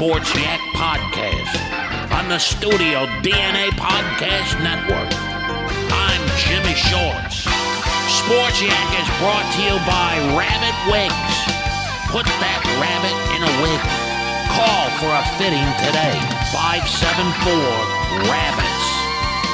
Sports 0.00 0.32
Yak 0.32 0.64
Podcast 0.72 1.60
on 2.16 2.32
the 2.32 2.40
Studio 2.40 3.04
DNA 3.20 3.68
Podcast 3.76 4.56
Network. 4.64 5.12
I'm 5.92 6.24
Jimmy 6.40 6.72
Shorts. 6.72 7.44
Sports 8.08 8.64
Yak 8.64 8.88
is 8.96 9.08
brought 9.20 9.44
to 9.44 9.60
you 9.60 9.76
by 9.84 10.16
Rabbit 10.32 10.72
Wigs. 10.88 11.36
Put 12.08 12.24
that 12.40 12.64
rabbit 12.80 13.12
in 13.36 13.44
a 13.44 13.52
wig. 13.60 13.82
Call 14.56 14.88
for 15.04 15.12
a 15.12 15.24
fitting 15.36 15.68
today. 15.84 16.16
574 16.48 18.24
Rabbits. 18.24 18.84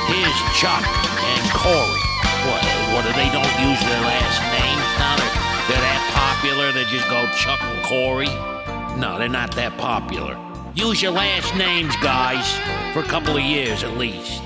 Here's 0.06 0.40
Chuck 0.54 0.86
and 1.26 1.42
Corey. 1.58 2.06
What, 2.46 2.62
what 2.94 3.02
do 3.02 3.10
they 3.18 3.34
don't 3.34 3.54
use 3.66 3.82
their 3.82 4.02
last 4.06 4.38
names 4.54 4.86
now? 5.02 5.18
They're, 5.18 5.74
they're 5.74 5.82
that 5.90 6.02
popular, 6.14 6.70
they 6.70 6.86
just 6.86 7.10
go 7.10 7.26
Chuck 7.34 7.58
and 7.66 7.82
Corey. 7.82 8.55
No, 8.96 9.18
they're 9.18 9.28
not 9.28 9.54
that 9.56 9.76
popular. 9.76 10.38
Use 10.74 11.02
your 11.02 11.12
last 11.12 11.54
names, 11.54 11.94
guys, 11.96 12.50
for 12.94 13.00
a 13.00 13.08
couple 13.08 13.36
of 13.36 13.42
years 13.42 13.84
at 13.84 13.96
least. 13.98 14.42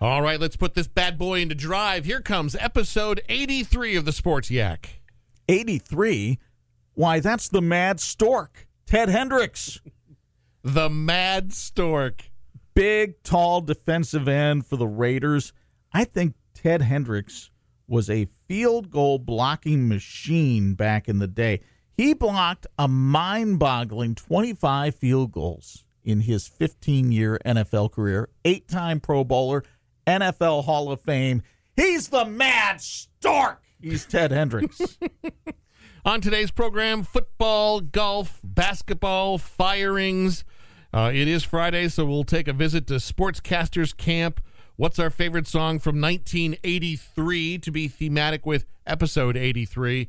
All 0.00 0.22
right, 0.22 0.40
let's 0.40 0.56
put 0.56 0.74
this 0.74 0.86
bad 0.86 1.18
boy 1.18 1.40
into 1.40 1.54
drive. 1.54 2.04
Here 2.04 2.20
comes 2.20 2.56
episode 2.56 3.20
83 3.28 3.96
of 3.96 4.04
the 4.04 4.12
Sports 4.12 4.50
Yak. 4.50 5.02
83? 5.48 6.38
Why, 6.94 7.20
that's 7.20 7.48
the 7.48 7.60
Mad 7.60 8.00
Stork, 8.00 8.66
Ted 8.86 9.08
Hendricks. 9.08 9.80
The 10.62 10.88
Mad 10.88 11.52
Stork. 11.52 12.30
Big, 12.74 13.22
tall 13.22 13.60
defensive 13.60 14.26
end 14.26 14.66
for 14.66 14.76
the 14.76 14.86
Raiders. 14.86 15.52
I 15.92 16.04
think 16.04 16.34
Ted 16.54 16.80
Hendricks 16.80 17.50
was 17.88 18.10
a 18.10 18.28
field 18.46 18.90
goal 18.90 19.18
blocking 19.18 19.88
machine 19.88 20.74
back 20.74 21.08
in 21.08 21.18
the 21.18 21.26
day. 21.26 21.60
He 21.96 22.14
blocked 22.14 22.66
a 22.78 22.86
mind 22.86 23.58
boggling 23.58 24.14
25 24.14 24.94
field 24.94 25.32
goals 25.32 25.84
in 26.04 26.20
his 26.20 26.46
15 26.46 27.10
year 27.10 27.38
NFL 27.44 27.90
career, 27.90 28.28
eight 28.44 28.68
time 28.68 29.00
Pro 29.00 29.24
Bowler, 29.24 29.64
NFL 30.06 30.64
Hall 30.64 30.92
of 30.92 31.00
Fame. 31.00 31.42
He's 31.74 32.08
the 32.08 32.24
Mad 32.24 32.80
Stork. 32.80 33.62
He's 33.80 34.04
Ted 34.04 34.30
Hendricks. 34.30 34.98
On 36.04 36.20
today's 36.20 36.50
program, 36.50 37.02
football, 37.02 37.80
golf, 37.80 38.40
basketball, 38.42 39.38
firings. 39.38 40.44
Uh, 40.92 41.10
it 41.12 41.28
is 41.28 41.44
Friday, 41.44 41.88
so 41.88 42.04
we'll 42.04 42.24
take 42.24 42.48
a 42.48 42.52
visit 42.52 42.86
to 42.86 42.94
Sportscasters 42.94 43.94
Camp. 43.96 44.40
What's 44.78 45.00
our 45.00 45.10
favorite 45.10 45.48
song 45.48 45.80
from 45.80 46.00
1983 46.00 47.58
to 47.58 47.70
be 47.72 47.88
thematic 47.88 48.46
with 48.46 48.64
episode 48.86 49.36
83? 49.36 50.08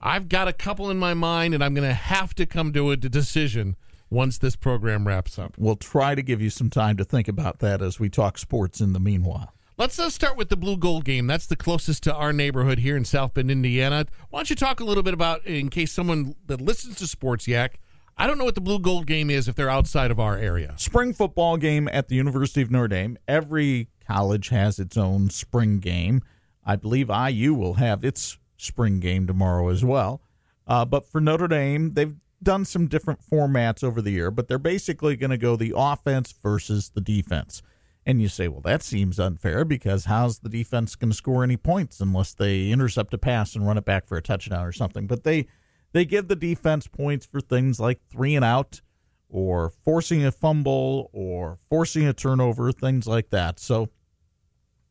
I've 0.00 0.28
got 0.28 0.48
a 0.48 0.52
couple 0.52 0.90
in 0.90 0.98
my 0.98 1.14
mind, 1.14 1.54
and 1.54 1.62
I'm 1.62 1.74
going 1.74 1.86
to 1.86 1.94
have 1.94 2.34
to 2.34 2.44
come 2.44 2.72
to 2.72 2.90
a 2.90 2.96
decision 2.96 3.76
once 4.10 4.36
this 4.36 4.56
program 4.56 5.06
wraps 5.06 5.38
up. 5.38 5.54
we'll 5.56 5.76
try 5.76 6.16
to 6.16 6.22
give 6.22 6.42
you 6.42 6.50
some 6.50 6.70
time 6.70 6.96
to 6.96 7.04
think 7.04 7.28
about 7.28 7.60
that 7.60 7.80
as 7.80 8.00
we 8.00 8.08
talk 8.08 8.36
sports 8.36 8.80
in 8.80 8.94
the 8.94 8.98
meanwhile. 8.98 9.54
Let's 9.78 9.96
uh, 9.96 10.10
start 10.10 10.36
with 10.36 10.48
the 10.48 10.56
Blue 10.56 10.76
Gold 10.76 11.04
game. 11.04 11.28
That's 11.28 11.46
the 11.46 11.54
closest 11.54 12.02
to 12.02 12.12
our 12.12 12.32
neighborhood 12.32 12.80
here 12.80 12.96
in 12.96 13.04
South 13.04 13.34
Bend, 13.34 13.48
Indiana. 13.48 14.06
Why 14.30 14.40
don't 14.40 14.50
you 14.50 14.56
talk 14.56 14.80
a 14.80 14.84
little 14.84 15.04
bit 15.04 15.14
about, 15.14 15.46
in 15.46 15.68
case 15.68 15.92
someone 15.92 16.34
that 16.48 16.60
listens 16.60 16.96
to 16.96 17.06
Sports 17.06 17.46
Yak, 17.46 17.78
I 18.20 18.26
don't 18.26 18.36
know 18.36 18.44
what 18.44 18.54
the 18.54 18.60
Blue 18.60 18.78
Gold 18.78 19.06
game 19.06 19.30
is 19.30 19.48
if 19.48 19.54
they're 19.54 19.70
outside 19.70 20.10
of 20.10 20.20
our 20.20 20.36
area. 20.36 20.74
Spring 20.76 21.14
football 21.14 21.56
game 21.56 21.88
at 21.92 22.08
the 22.08 22.16
University 22.16 22.60
of 22.60 22.70
Notre 22.70 22.88
Dame. 22.88 23.16
Every 23.26 23.88
college 24.10 24.48
has 24.48 24.78
its 24.78 24.96
own 24.96 25.30
spring 25.30 25.78
game. 25.78 26.22
I 26.64 26.76
believe 26.76 27.10
IU 27.10 27.54
will 27.54 27.74
have 27.74 28.04
its 28.04 28.38
spring 28.56 29.00
game 29.00 29.26
tomorrow 29.26 29.68
as 29.68 29.84
well. 29.84 30.20
Uh, 30.66 30.84
but 30.84 31.10
for 31.10 31.20
Notre 31.20 31.48
Dame, 31.48 31.94
they've 31.94 32.16
done 32.42 32.64
some 32.64 32.86
different 32.86 33.20
formats 33.20 33.84
over 33.84 34.02
the 34.02 34.10
year, 34.10 34.30
but 34.30 34.48
they're 34.48 34.58
basically 34.58 35.16
going 35.16 35.30
to 35.30 35.38
go 35.38 35.56
the 35.56 35.72
offense 35.76 36.32
versus 36.42 36.90
the 36.90 37.00
defense. 37.00 37.62
And 38.06 38.20
you 38.20 38.28
say, 38.28 38.48
well, 38.48 38.62
that 38.62 38.82
seems 38.82 39.20
unfair 39.20 39.64
because 39.64 40.06
how's 40.06 40.40
the 40.40 40.48
defense 40.48 40.96
going 40.96 41.10
to 41.10 41.16
score 41.16 41.44
any 41.44 41.56
points 41.56 42.00
unless 42.00 42.32
they 42.32 42.70
intercept 42.70 43.14
a 43.14 43.18
pass 43.18 43.54
and 43.54 43.66
run 43.66 43.78
it 43.78 43.84
back 43.84 44.06
for 44.06 44.16
a 44.16 44.22
touchdown 44.22 44.66
or 44.66 44.72
something? 44.72 45.06
But 45.06 45.22
they 45.22 45.46
they 45.92 46.04
give 46.04 46.28
the 46.28 46.36
defense 46.36 46.86
points 46.86 47.26
for 47.26 47.40
things 47.40 47.78
like 47.78 48.00
three 48.10 48.34
and 48.34 48.44
out 48.44 48.80
or 49.28 49.68
forcing 49.68 50.24
a 50.24 50.32
fumble 50.32 51.10
or 51.12 51.58
forcing 51.68 52.06
a 52.06 52.12
turnover, 52.12 52.72
things 52.72 53.06
like 53.06 53.30
that. 53.30 53.60
So 53.60 53.88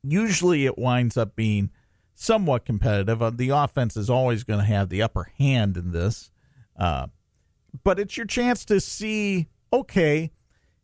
usually 0.04 0.66
it 0.66 0.78
winds 0.78 1.18
up 1.18 1.36
being 1.36 1.72
somewhat 2.16 2.66
competitive. 2.66 3.22
Uh, 3.22 3.30
the 3.30 3.50
offense 3.50 3.96
is 3.96 4.10
always 4.10 4.44
going 4.44 4.60
to 4.60 4.66
have 4.66 4.90
the 4.90 5.02
upper 5.02 5.32
hand 5.38 5.78
in 5.78 5.92
this. 5.92 6.32
Uh, 6.78 7.08
but 7.84 8.00
it's 8.00 8.18
your 8.18 8.26
chance 8.26 8.66
to 8.66 8.80
see 8.80 9.48
okay, 9.72 10.32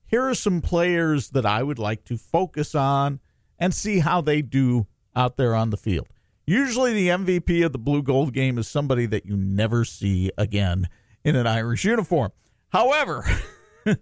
here 0.06 0.28
are 0.28 0.36
some 0.36 0.62
players 0.62 1.30
that 1.32 1.46
I 1.46 1.64
would 1.64 1.80
like 1.80 2.06
to 2.06 2.18
focus 2.18 2.76
on 2.76 3.20
and 3.58 3.74
see 3.74 4.00
how 4.00 4.22
they 4.22 4.42
do 4.42 4.88
out 5.16 5.38
there 5.38 5.56
on 5.56 5.72
the 5.72 5.78
field. 5.78 6.08
Usually, 6.46 6.94
the 6.94 7.08
MVP 7.08 7.66
of 7.66 7.72
the 7.72 7.80
blue 7.80 8.04
gold 8.04 8.32
game 8.32 8.60
is 8.60 8.68
somebody 8.68 9.08
that 9.08 9.26
you 9.26 9.36
never 9.36 9.84
see 9.84 10.32
again 10.38 10.88
in 11.24 11.36
an 11.36 11.48
Irish 11.48 11.84
uniform. 11.86 12.32
However, 12.70 13.26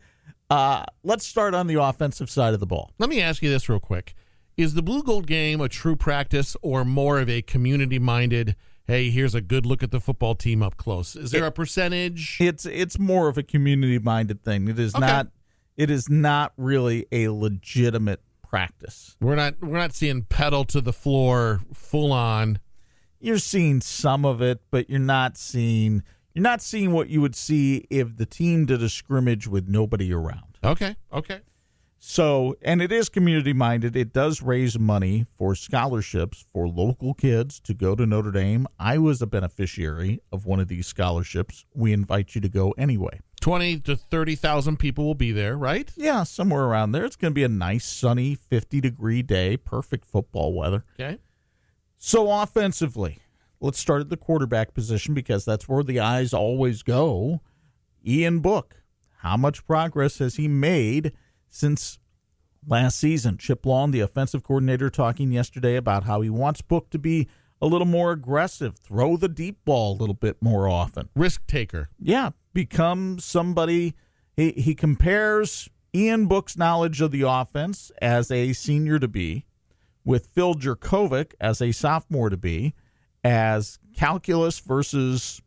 uh, 0.50 0.84
let's 1.04 1.26
start 1.26 1.54
on 1.54 1.68
the 1.68 1.82
offensive 1.82 2.30
side 2.30 2.54
of 2.54 2.60
the 2.60 2.66
ball. 2.66 2.92
Let 2.98 3.10
me 3.10 3.22
ask 3.22 3.42
you 3.42 3.50
this 3.50 3.70
real 3.70 3.80
quick. 3.80 4.14
Is 4.56 4.74
the 4.76 4.82
blue 4.84 5.04
gold 5.04 5.26
game 5.28 5.62
a 5.62 5.70
true 5.70 5.96
practice 5.96 6.56
or 6.62 6.86
more 6.86 7.20
of 7.20 7.30
a 7.30 7.42
community 7.42 7.98
minded, 8.00 8.56
hey, 8.86 9.10
here's 9.10 9.34
a 9.34 9.42
good 9.42 9.66
look 9.66 9.82
at 9.82 9.92
the 9.92 10.00
football 10.00 10.36
team 10.36 10.62
up 10.62 10.78
close? 10.78 11.16
Is 11.16 11.32
there 11.32 11.46
a 11.46 11.52
percentage? 11.52 12.38
It's 12.40 12.66
it's 12.66 13.00
more 13.00 13.28
of 13.28 13.38
a 13.38 13.44
community 13.44 13.98
minded 14.00 14.44
thing. 14.44 14.68
It 14.68 14.78
is 14.78 14.94
Okay. 14.96 15.06
not 15.06 15.28
it 15.76 15.90
is 15.90 16.08
not 16.10 16.54
really 16.56 17.08
a 17.12 17.30
legitimate 17.30 18.22
practice. 18.48 19.16
We're 19.20 19.36
not 19.36 19.56
we're 19.62 19.78
not 19.80 19.94
seeing 19.94 20.22
pedal 20.24 20.66
to 20.66 20.82
the 20.82 20.94
floor 20.94 21.62
full 21.74 22.12
on. 22.12 22.60
You're 23.20 23.40
seeing 23.40 23.82
some 23.82 24.26
of 24.26 24.42
it, 24.42 24.62
but 24.70 24.90
you're 24.90 25.00
not 25.00 25.36
seeing 25.38 26.04
you're 26.36 26.44
not 26.44 26.62
seeing 26.62 26.92
what 26.92 27.10
you 27.10 27.22
would 27.22 27.36
see 27.36 27.86
if 27.90 28.18
the 28.18 28.26
team 28.28 28.66
did 28.66 28.84
a 28.84 28.90
scrimmage 28.90 29.48
with 29.48 29.68
nobody 29.68 30.14
around. 30.14 30.58
Okay, 30.64 30.96
okay. 31.12 31.40
So, 32.06 32.58
and 32.62 32.82
it 32.82 32.92
is 32.92 33.08
community 33.08 33.54
minded. 33.54 33.96
It 33.96 34.12
does 34.12 34.42
raise 34.42 34.78
money 34.78 35.26
for 35.38 35.56
scholarships 35.56 36.46
for 36.52 36.68
local 36.68 37.14
kids 37.14 37.62
to 37.62 37.74
go 37.74 37.96
to 37.96 38.06
Notre 38.06 38.30
Dame. 38.30 38.68
I 38.78 38.98
was 38.98 39.22
a 39.22 39.26
beneficiary 39.26 40.20
of 40.30 40.46
one 40.46 40.60
of 40.60 40.68
these 40.68 40.86
scholarships. 40.86 41.64
We 41.74 41.94
invite 41.94 42.36
you 42.36 42.42
to 42.42 42.50
go 42.50 42.72
anyway. 42.72 43.22
Twenty 43.40 43.80
to 43.80 43.96
thirty 43.96 44.36
thousand 44.36 44.78
people 44.78 45.06
will 45.06 45.16
be 45.16 45.32
there, 45.32 45.56
right? 45.56 45.90
Yeah, 45.96 46.24
somewhere 46.24 46.66
around 46.66 46.92
there. 46.92 47.06
It's 47.06 47.16
going 47.16 47.32
to 47.32 47.36
be 47.36 47.46
a 47.46 47.48
nice, 47.48 47.86
sunny, 47.86 48.36
50 48.36 48.82
degree 48.82 49.22
day, 49.22 49.56
perfect 49.56 50.06
football 50.06 50.54
weather. 50.54 50.84
Okay. 51.00 51.20
So, 51.98 52.30
offensively, 52.30 53.20
let's 53.62 53.80
start 53.80 54.02
at 54.02 54.10
the 54.10 54.18
quarterback 54.18 54.74
position 54.74 55.14
because 55.14 55.46
that's 55.46 55.70
where 55.70 55.84
the 55.84 56.02
eyes 56.02 56.34
always 56.34 56.84
go. 56.84 57.40
Ian 58.06 58.40
Book, 58.40 58.84
how 59.20 59.38
much 59.38 59.66
progress 59.66 60.20
has 60.20 60.36
he 60.36 60.50
made 60.50 61.14
since 61.54 62.00
last 62.68 63.00
season? 63.00 63.38
Chip 63.38 63.66
Long, 63.66 63.92
the 63.92 64.00
offensive 64.02 64.44
coordinator, 64.44 64.90
talking 64.90 65.32
yesterday 65.32 65.76
about 65.76 66.04
how 66.04 66.22
he 66.22 66.30
wants 66.30 66.62
Book 66.62 66.90
to 66.90 67.00
be 67.00 67.28
a 67.62 67.68
little 67.68 67.88
more 67.88 68.12
aggressive, 68.12 68.76
throw 68.76 69.16
the 69.16 69.30
deep 69.30 69.64
ball 69.64 69.94
a 69.94 69.98
little 69.98 70.16
bit 70.16 70.38
more 70.42 70.68
often. 70.68 71.10
Risk 71.16 71.46
taker. 71.48 71.90
Yeah, 71.98 72.32
become 72.54 73.20
somebody. 73.20 73.94
He, 74.36 74.52
he 74.52 74.76
compares 74.76 75.70
Ian 75.96 76.26
Book's 76.26 76.58
knowledge 76.58 77.00
of 77.00 77.12
the 77.12 77.22
offense 77.22 77.92
as 78.02 78.32
a 78.32 78.52
senior 78.54 79.00
to 79.00 79.08
be 79.08 79.46
with 80.04 80.28
Phil 80.28 80.56
Jurkovec 80.56 81.34
as 81.40 81.62
a 81.62 81.72
sophomore 81.72 82.30
to 82.30 82.38
be 82.38 82.74
as 83.24 83.80
calculus 83.96 84.60
versus 84.60 85.42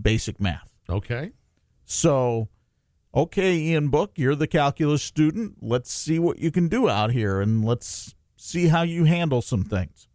basic 0.00 0.40
math. 0.40 0.74
Okay. 0.88 1.32
So, 1.84 2.48
okay, 3.14 3.56
Ian 3.56 3.88
Book, 3.88 4.12
you're 4.16 4.34
the 4.34 4.46
calculus 4.46 5.02
student. 5.02 5.56
Let's 5.60 5.92
see 5.92 6.18
what 6.18 6.38
you 6.38 6.50
can 6.50 6.68
do 6.68 6.88
out 6.88 7.12
here 7.12 7.40
and 7.40 7.64
let's 7.64 8.14
see 8.36 8.68
how 8.68 8.82
you 8.82 9.04
handle 9.04 9.42
some 9.42 9.64
things. 9.64 10.08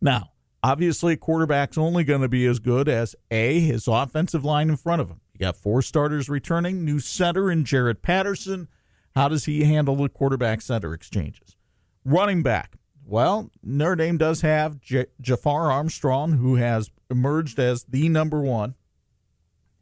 Now, 0.00 0.32
obviously, 0.62 1.14
a 1.14 1.16
quarterback's 1.16 1.78
only 1.78 2.04
going 2.04 2.22
to 2.22 2.28
be 2.28 2.46
as 2.46 2.58
good 2.58 2.88
as 2.88 3.14
A, 3.30 3.60
his 3.60 3.86
offensive 3.88 4.44
line 4.44 4.68
in 4.68 4.76
front 4.76 5.02
of 5.02 5.08
him. 5.08 5.20
You 5.34 5.40
got 5.40 5.56
four 5.56 5.82
starters 5.82 6.28
returning, 6.28 6.84
new 6.84 7.00
center 7.00 7.50
in 7.50 7.64
Jarrett 7.64 8.02
Patterson. 8.02 8.68
How 9.14 9.28
does 9.28 9.44
he 9.44 9.64
handle 9.64 9.96
the 9.96 10.08
quarterback 10.08 10.62
center 10.62 10.94
exchanges? 10.94 11.56
Running 12.04 12.42
back. 12.42 12.76
Well, 13.04 13.50
Notre 13.62 13.96
Dame 13.96 14.16
does 14.16 14.40
have 14.42 14.80
J- 14.80 15.06
Jafar 15.20 15.70
Armstrong, 15.70 16.32
who 16.32 16.56
has 16.56 16.90
emerged 17.10 17.58
as 17.58 17.84
the 17.84 18.08
number 18.08 18.40
one 18.40 18.74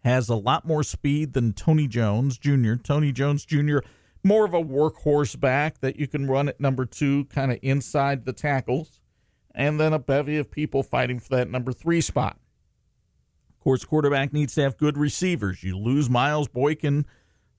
has 0.05 0.29
a 0.29 0.35
lot 0.35 0.67
more 0.67 0.83
speed 0.83 1.33
than 1.33 1.53
Tony 1.53 1.87
Jones 1.87 2.39
Jr. 2.39 2.75
Tony 2.75 3.13
Jones 3.13 3.45
Jr. 3.45 3.79
more 4.25 4.45
of 4.45 4.55
a 4.55 4.63
workhorse 4.63 5.39
back 5.39 5.81
that 5.81 5.97
you 5.97 6.07
can 6.07 6.27
run 6.27 6.49
at 6.49 6.61
number 6.61 6.87
two, 6.87 7.27
kind 7.27 7.53
of 7.53 7.59
inside 7.63 8.25
the 8.25 8.33
tackles, 8.33 9.01
and 9.55 9.79
then 9.79 9.93
a 9.93 9.99
bevy 9.99 10.37
of 10.37 10.51
people 10.51 10.83
fighting 10.83 11.19
for 11.19 11.37
that 11.37 11.51
number 11.51 11.73
three 11.73 12.01
spot. 12.01 12.39
Of 13.51 13.65
course, 13.65 13.85
quarterback 13.85 14.33
needs 14.33 14.55
to 14.55 14.63
have 14.63 14.79
good 14.79 14.97
receivers. 14.97 15.63
You 15.63 15.77
lose 15.77 16.09
Miles 16.09 16.49
Boykin 16.49 17.05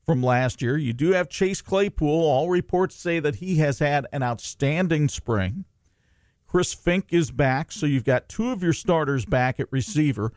from 0.04 0.24
last 0.24 0.62
year. 0.62 0.78
You 0.78 0.94
do 0.94 1.12
have 1.12 1.30
Chase 1.30 1.62
Claypool. 1.62 2.10
All 2.10 2.50
reports 2.50 2.96
say 2.96 3.20
that 3.20 3.36
he 3.36 3.58
has 3.58 3.78
had 3.78 4.08
an 4.12 4.24
outstanding 4.24 5.10
spring. 5.10 5.66
Chris 6.48 6.76
Finke 6.76 7.14
is 7.14 7.32
back, 7.32 7.72
so 7.72 7.86
you've 7.86 8.04
got 8.04 8.28
two 8.28 8.50
of 8.50 8.64
your 8.64 8.74
starters 8.74 9.26
back 9.26 9.60
at 9.60 9.72
receiver. 9.72 10.34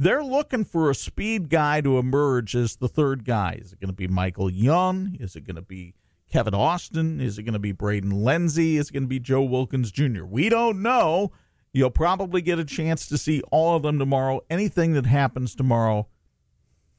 They're 0.00 0.24
looking 0.24 0.64
for 0.64 0.88
a 0.88 0.94
speed 0.94 1.50
guy 1.50 1.82
to 1.82 1.98
emerge 1.98 2.56
as 2.56 2.76
the 2.76 2.88
third 2.88 3.22
guy. 3.22 3.58
Is 3.60 3.74
it 3.74 3.80
going 3.80 3.90
to 3.90 3.94
be 3.94 4.08
Michael 4.08 4.48
Young? 4.48 5.14
Is 5.20 5.36
it 5.36 5.42
going 5.42 5.56
to 5.56 5.62
be 5.62 5.92
Kevin 6.32 6.54
Austin? 6.54 7.20
Is 7.20 7.36
it 7.36 7.42
going 7.42 7.52
to 7.52 7.58
be 7.58 7.72
Braden 7.72 8.10
Lenzy? 8.10 8.78
Is 8.78 8.88
it 8.88 8.94
going 8.94 9.02
to 9.02 9.08
be 9.10 9.20
Joe 9.20 9.42
Wilkins 9.42 9.92
Jr.? 9.92 10.24
We 10.24 10.48
don't 10.48 10.80
know. 10.80 11.32
You'll 11.74 11.90
probably 11.90 12.40
get 12.40 12.58
a 12.58 12.64
chance 12.64 13.06
to 13.08 13.18
see 13.18 13.42
all 13.52 13.76
of 13.76 13.82
them 13.82 13.98
tomorrow. 13.98 14.40
Anything 14.48 14.94
that 14.94 15.04
happens 15.04 15.54
tomorrow 15.54 16.08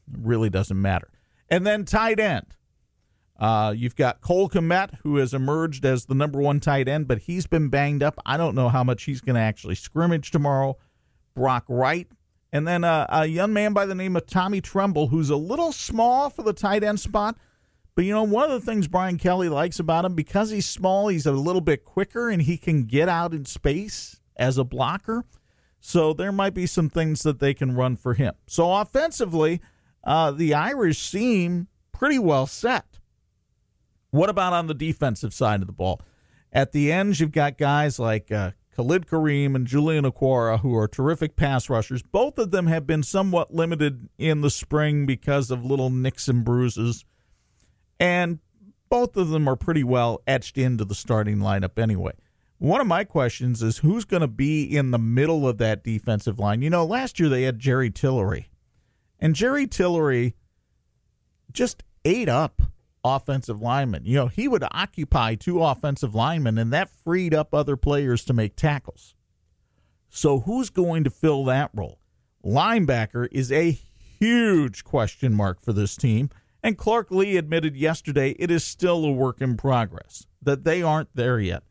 really 0.08 0.48
doesn't 0.48 0.80
matter. 0.80 1.10
And 1.48 1.66
then 1.66 1.84
tight 1.84 2.20
end. 2.20 2.54
Uh, 3.36 3.74
you've 3.76 3.96
got 3.96 4.20
Cole 4.20 4.48
Kmet, 4.48 4.98
who 5.02 5.16
has 5.16 5.34
emerged 5.34 5.84
as 5.84 6.04
the 6.04 6.14
number 6.14 6.40
one 6.40 6.60
tight 6.60 6.86
end, 6.86 7.08
but 7.08 7.18
he's 7.18 7.48
been 7.48 7.68
banged 7.68 8.04
up. 8.04 8.20
I 8.24 8.36
don't 8.36 8.54
know 8.54 8.68
how 8.68 8.84
much 8.84 9.02
he's 9.02 9.20
going 9.20 9.34
to 9.34 9.40
actually 9.40 9.74
scrimmage 9.74 10.30
tomorrow. 10.30 10.76
Brock 11.34 11.64
Wright. 11.66 12.06
And 12.52 12.68
then 12.68 12.84
uh, 12.84 13.06
a 13.08 13.26
young 13.26 13.52
man 13.52 13.72
by 13.72 13.86
the 13.86 13.94
name 13.94 14.14
of 14.14 14.26
Tommy 14.26 14.60
Tremble, 14.60 15.08
who's 15.08 15.30
a 15.30 15.36
little 15.36 15.72
small 15.72 16.28
for 16.28 16.42
the 16.42 16.52
tight 16.52 16.84
end 16.84 17.00
spot. 17.00 17.36
But, 17.94 18.04
you 18.04 18.12
know, 18.12 18.22
one 18.22 18.50
of 18.50 18.60
the 18.60 18.64
things 18.64 18.88
Brian 18.88 19.18
Kelly 19.18 19.48
likes 19.48 19.78
about 19.78 20.04
him, 20.04 20.14
because 20.14 20.50
he's 20.50 20.66
small, 20.66 21.08
he's 21.08 21.26
a 21.26 21.32
little 21.32 21.60
bit 21.60 21.84
quicker 21.84 22.28
and 22.28 22.42
he 22.42 22.56
can 22.56 22.84
get 22.84 23.08
out 23.08 23.32
in 23.32 23.44
space 23.44 24.20
as 24.36 24.58
a 24.58 24.64
blocker. 24.64 25.24
So 25.80 26.12
there 26.12 26.32
might 26.32 26.54
be 26.54 26.66
some 26.66 26.88
things 26.88 27.22
that 27.22 27.40
they 27.40 27.54
can 27.54 27.74
run 27.74 27.96
for 27.96 28.14
him. 28.14 28.34
So 28.46 28.72
offensively, 28.72 29.60
uh, 30.04 30.30
the 30.30 30.54
Irish 30.54 30.98
seem 30.98 31.68
pretty 31.92 32.18
well 32.18 32.46
set. 32.46 32.98
What 34.10 34.28
about 34.28 34.52
on 34.52 34.66
the 34.66 34.74
defensive 34.74 35.32
side 35.32 35.60
of 35.60 35.66
the 35.66 35.72
ball? 35.72 36.00
At 36.52 36.72
the 36.72 36.92
ends, 36.92 37.18
you've 37.18 37.32
got 37.32 37.56
guys 37.56 37.98
like 37.98 38.30
uh, 38.30 38.52
Khalid 38.74 39.06
Kareem 39.06 39.54
and 39.54 39.66
Julian 39.66 40.04
Okwara, 40.04 40.60
who 40.60 40.74
are 40.76 40.88
terrific 40.88 41.36
pass 41.36 41.68
rushers. 41.68 42.02
Both 42.02 42.38
of 42.38 42.50
them 42.50 42.66
have 42.68 42.86
been 42.86 43.02
somewhat 43.02 43.54
limited 43.54 44.08
in 44.18 44.40
the 44.40 44.50
spring 44.50 45.04
because 45.04 45.50
of 45.50 45.64
little 45.64 45.90
nicks 45.90 46.26
and 46.28 46.44
bruises. 46.44 47.04
And 48.00 48.38
both 48.88 49.16
of 49.16 49.28
them 49.28 49.46
are 49.48 49.56
pretty 49.56 49.84
well 49.84 50.22
etched 50.26 50.56
into 50.56 50.84
the 50.84 50.94
starting 50.94 51.38
lineup 51.38 51.78
anyway. 51.78 52.12
One 52.58 52.80
of 52.80 52.86
my 52.86 53.04
questions 53.04 53.62
is 53.62 53.78
who's 53.78 54.04
going 54.04 54.20
to 54.20 54.28
be 54.28 54.64
in 54.64 54.90
the 54.90 54.98
middle 54.98 55.48
of 55.48 55.58
that 55.58 55.82
defensive 55.82 56.38
line? 56.38 56.62
You 56.62 56.70
know, 56.70 56.84
last 56.84 57.18
year 57.18 57.28
they 57.28 57.42
had 57.42 57.58
Jerry 57.58 57.90
Tillery. 57.90 58.48
And 59.18 59.34
Jerry 59.34 59.66
Tillery 59.66 60.34
just 61.52 61.82
ate 62.04 62.28
up 62.28 62.62
offensive 63.04 63.60
linemen. 63.60 64.02
You 64.04 64.16
know, 64.16 64.26
he 64.28 64.48
would 64.48 64.64
occupy 64.70 65.34
two 65.34 65.62
offensive 65.62 66.14
linemen, 66.14 66.58
and 66.58 66.72
that 66.72 66.90
freed 66.90 67.34
up 67.34 67.54
other 67.54 67.76
players 67.76 68.24
to 68.24 68.32
make 68.32 68.56
tackles. 68.56 69.14
So, 70.08 70.40
who's 70.40 70.70
going 70.70 71.04
to 71.04 71.10
fill 71.10 71.44
that 71.46 71.70
role? 71.74 71.98
Linebacker 72.44 73.28
is 73.30 73.50
a 73.50 73.70
huge 73.70 74.84
question 74.84 75.32
mark 75.32 75.60
for 75.60 75.72
this 75.72 75.96
team. 75.96 76.30
And 76.62 76.78
Clark 76.78 77.10
Lea 77.10 77.36
admitted 77.36 77.76
yesterday 77.76 78.36
it 78.38 78.50
is 78.50 78.62
still 78.62 79.04
a 79.04 79.10
work 79.10 79.40
in 79.40 79.56
progress, 79.56 80.26
that 80.40 80.64
they 80.64 80.82
aren't 80.82 81.14
there 81.14 81.40
yet. 81.40 81.64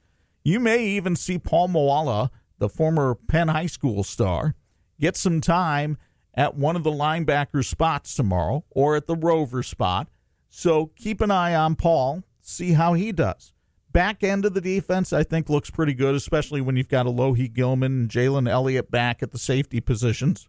You 0.43 0.59
may 0.59 0.85
even 0.85 1.15
see 1.15 1.38
Paul 1.38 1.69
Moala, 1.69 2.29
the 2.57 2.67
former 2.67 3.15
Penn 3.15 3.47
High 3.47 3.67
School 3.67 4.03
star, 4.03 4.55
get 5.00 5.15
some 5.15 5.39
time 5.39 5.97
at 6.33 6.55
one 6.55 6.75
of 6.75 6.83
the 6.83 6.91
linebacker 6.91 7.63
spots 7.63 8.15
tomorrow 8.15 8.65
or 8.69 8.95
at 8.95 9.07
the 9.07 9.15
rover 9.15 9.63
spot. 9.63 10.09
So 10.51 10.91
keep 10.98 11.22
an 11.22 11.31
eye 11.31 11.55
on 11.55 11.75
Paul, 11.75 12.24
see 12.41 12.74
how 12.74 12.93
he 12.93 13.12
does. 13.12 13.53
Back 13.91 14.22
end 14.24 14.46
of 14.46 14.53
the 14.53 14.62
defense, 14.62 15.12
I 15.12 15.24
think, 15.24 15.50
looks 15.50 15.70
pretty 15.70 15.93
good, 15.93 16.13
especially 16.13 16.62
when 16.62 16.75
you've 16.75 16.89
got 16.89 17.05
Alohi 17.05 17.51
Gilman 17.51 18.01
and 18.01 18.10
Jalen 18.10 18.50
Elliott 18.50 18.91
back 18.91 19.24
at 19.24 19.31
the 19.31 19.38
safety 19.38 19.79
positions. 19.79 20.48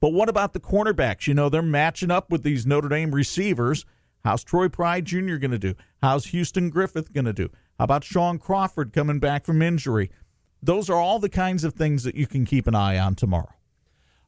But 0.00 0.12
what 0.12 0.28
about 0.28 0.52
the 0.52 0.60
cornerbacks? 0.60 1.26
You 1.26 1.34
know, 1.34 1.48
they're 1.48 1.62
matching 1.62 2.10
up 2.10 2.30
with 2.30 2.42
these 2.42 2.66
Notre 2.66 2.88
Dame 2.88 3.14
receivers. 3.14 3.86
How's 4.24 4.44
Troy 4.44 4.68
Pride 4.68 5.04
Jr. 5.04 5.36
going 5.36 5.52
to 5.52 5.58
do? 5.58 5.74
How's 6.02 6.26
Houston 6.26 6.68
Griffith 6.68 7.12
going 7.12 7.24
to 7.24 7.32
do? 7.32 7.48
How 7.78 7.84
about 7.84 8.04
Shaun 8.04 8.38
Crawford 8.38 8.92
coming 8.92 9.20
back 9.20 9.44
from 9.44 9.62
injury? 9.62 10.10
Those 10.62 10.90
are 10.90 11.00
all 11.00 11.18
the 11.18 11.28
kinds 11.28 11.62
of 11.62 11.74
things 11.74 12.02
that 12.02 12.16
you 12.16 12.26
can 12.26 12.44
keep 12.44 12.66
an 12.66 12.74
eye 12.74 12.98
on 12.98 13.14
tomorrow. 13.14 13.54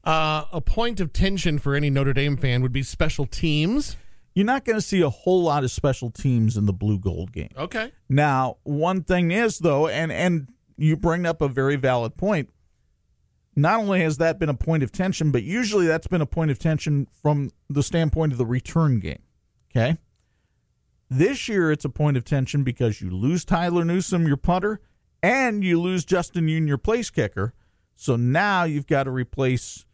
Uh, 0.04 0.44
a 0.52 0.60
point 0.60 1.00
of 1.00 1.12
tension 1.12 1.58
for 1.58 1.74
any 1.74 1.90
Notre 1.90 2.12
Dame 2.12 2.36
fan 2.36 2.62
would 2.62 2.72
be 2.72 2.82
special 2.82 3.26
teams. 3.26 3.96
You're 4.38 4.46
not 4.46 4.64
going 4.64 4.76
to 4.76 4.80
see 4.80 5.00
a 5.00 5.10
whole 5.10 5.42
lot 5.42 5.64
of 5.64 5.70
special 5.72 6.10
teams 6.10 6.56
in 6.56 6.66
the 6.66 6.72
blue 6.72 7.00
gold 7.00 7.32
game. 7.32 7.50
Okay. 7.56 7.90
Now, 8.08 8.58
one 8.62 9.02
thing 9.02 9.32
is 9.32 9.58
though, 9.58 9.88
and 9.88 10.12
and 10.12 10.46
you 10.76 10.96
bring 10.96 11.26
up 11.26 11.42
a 11.42 11.48
very 11.48 11.74
valid 11.74 12.16
point. 12.16 12.48
Not 13.56 13.80
only 13.80 14.00
has 14.02 14.18
that 14.18 14.38
been 14.38 14.48
a 14.48 14.54
point 14.54 14.84
of 14.84 14.92
tension, 14.92 15.32
but 15.32 15.42
usually 15.42 15.88
that's 15.88 16.06
been 16.06 16.20
a 16.20 16.26
point 16.26 16.52
of 16.52 16.58
tension 16.60 17.08
from 17.20 17.50
the 17.68 17.82
standpoint 17.82 18.30
of 18.30 18.38
the 18.38 18.46
return 18.46 19.00
game. 19.00 19.24
Okay. 19.72 19.98
This 21.10 21.48
year 21.48 21.72
it's 21.72 21.84
a 21.84 21.90
point 21.90 22.16
of 22.16 22.22
tension 22.22 22.62
because 22.62 23.00
you 23.00 23.10
lose 23.10 23.44
Tyler 23.44 23.84
Newsome, 23.84 24.28
your 24.28 24.36
punter, 24.36 24.80
and 25.20 25.64
you 25.64 25.80
lose 25.80 26.04
Justin 26.04 26.46
Yoon, 26.46 26.68
your 26.68 26.78
place 26.78 27.10
kicker. 27.10 27.54
So 27.96 28.14
now 28.14 28.62
you've 28.62 28.86
got 28.86 29.02
to 29.02 29.10
replace 29.10 29.84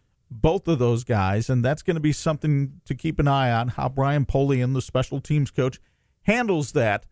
both 0.41 0.67
of 0.69 0.79
those 0.79 1.05
guys, 1.05 1.49
and 1.49 1.65
that's 1.65 1.83
going 1.83 1.95
to 1.95 2.01
be 2.01 2.13
something 2.13 2.81
to 2.85 2.95
keep 2.95 3.19
an 3.19 3.29
eye 3.29 3.53
on 3.53 3.69
how 3.69 3.89
Brian 3.89 4.27
Polian, 4.27 4.75
the 4.75 4.83
special 4.83 5.21
teams 5.21 5.51
coach, 5.51 5.81
handles 6.23 6.73
that 6.73 7.07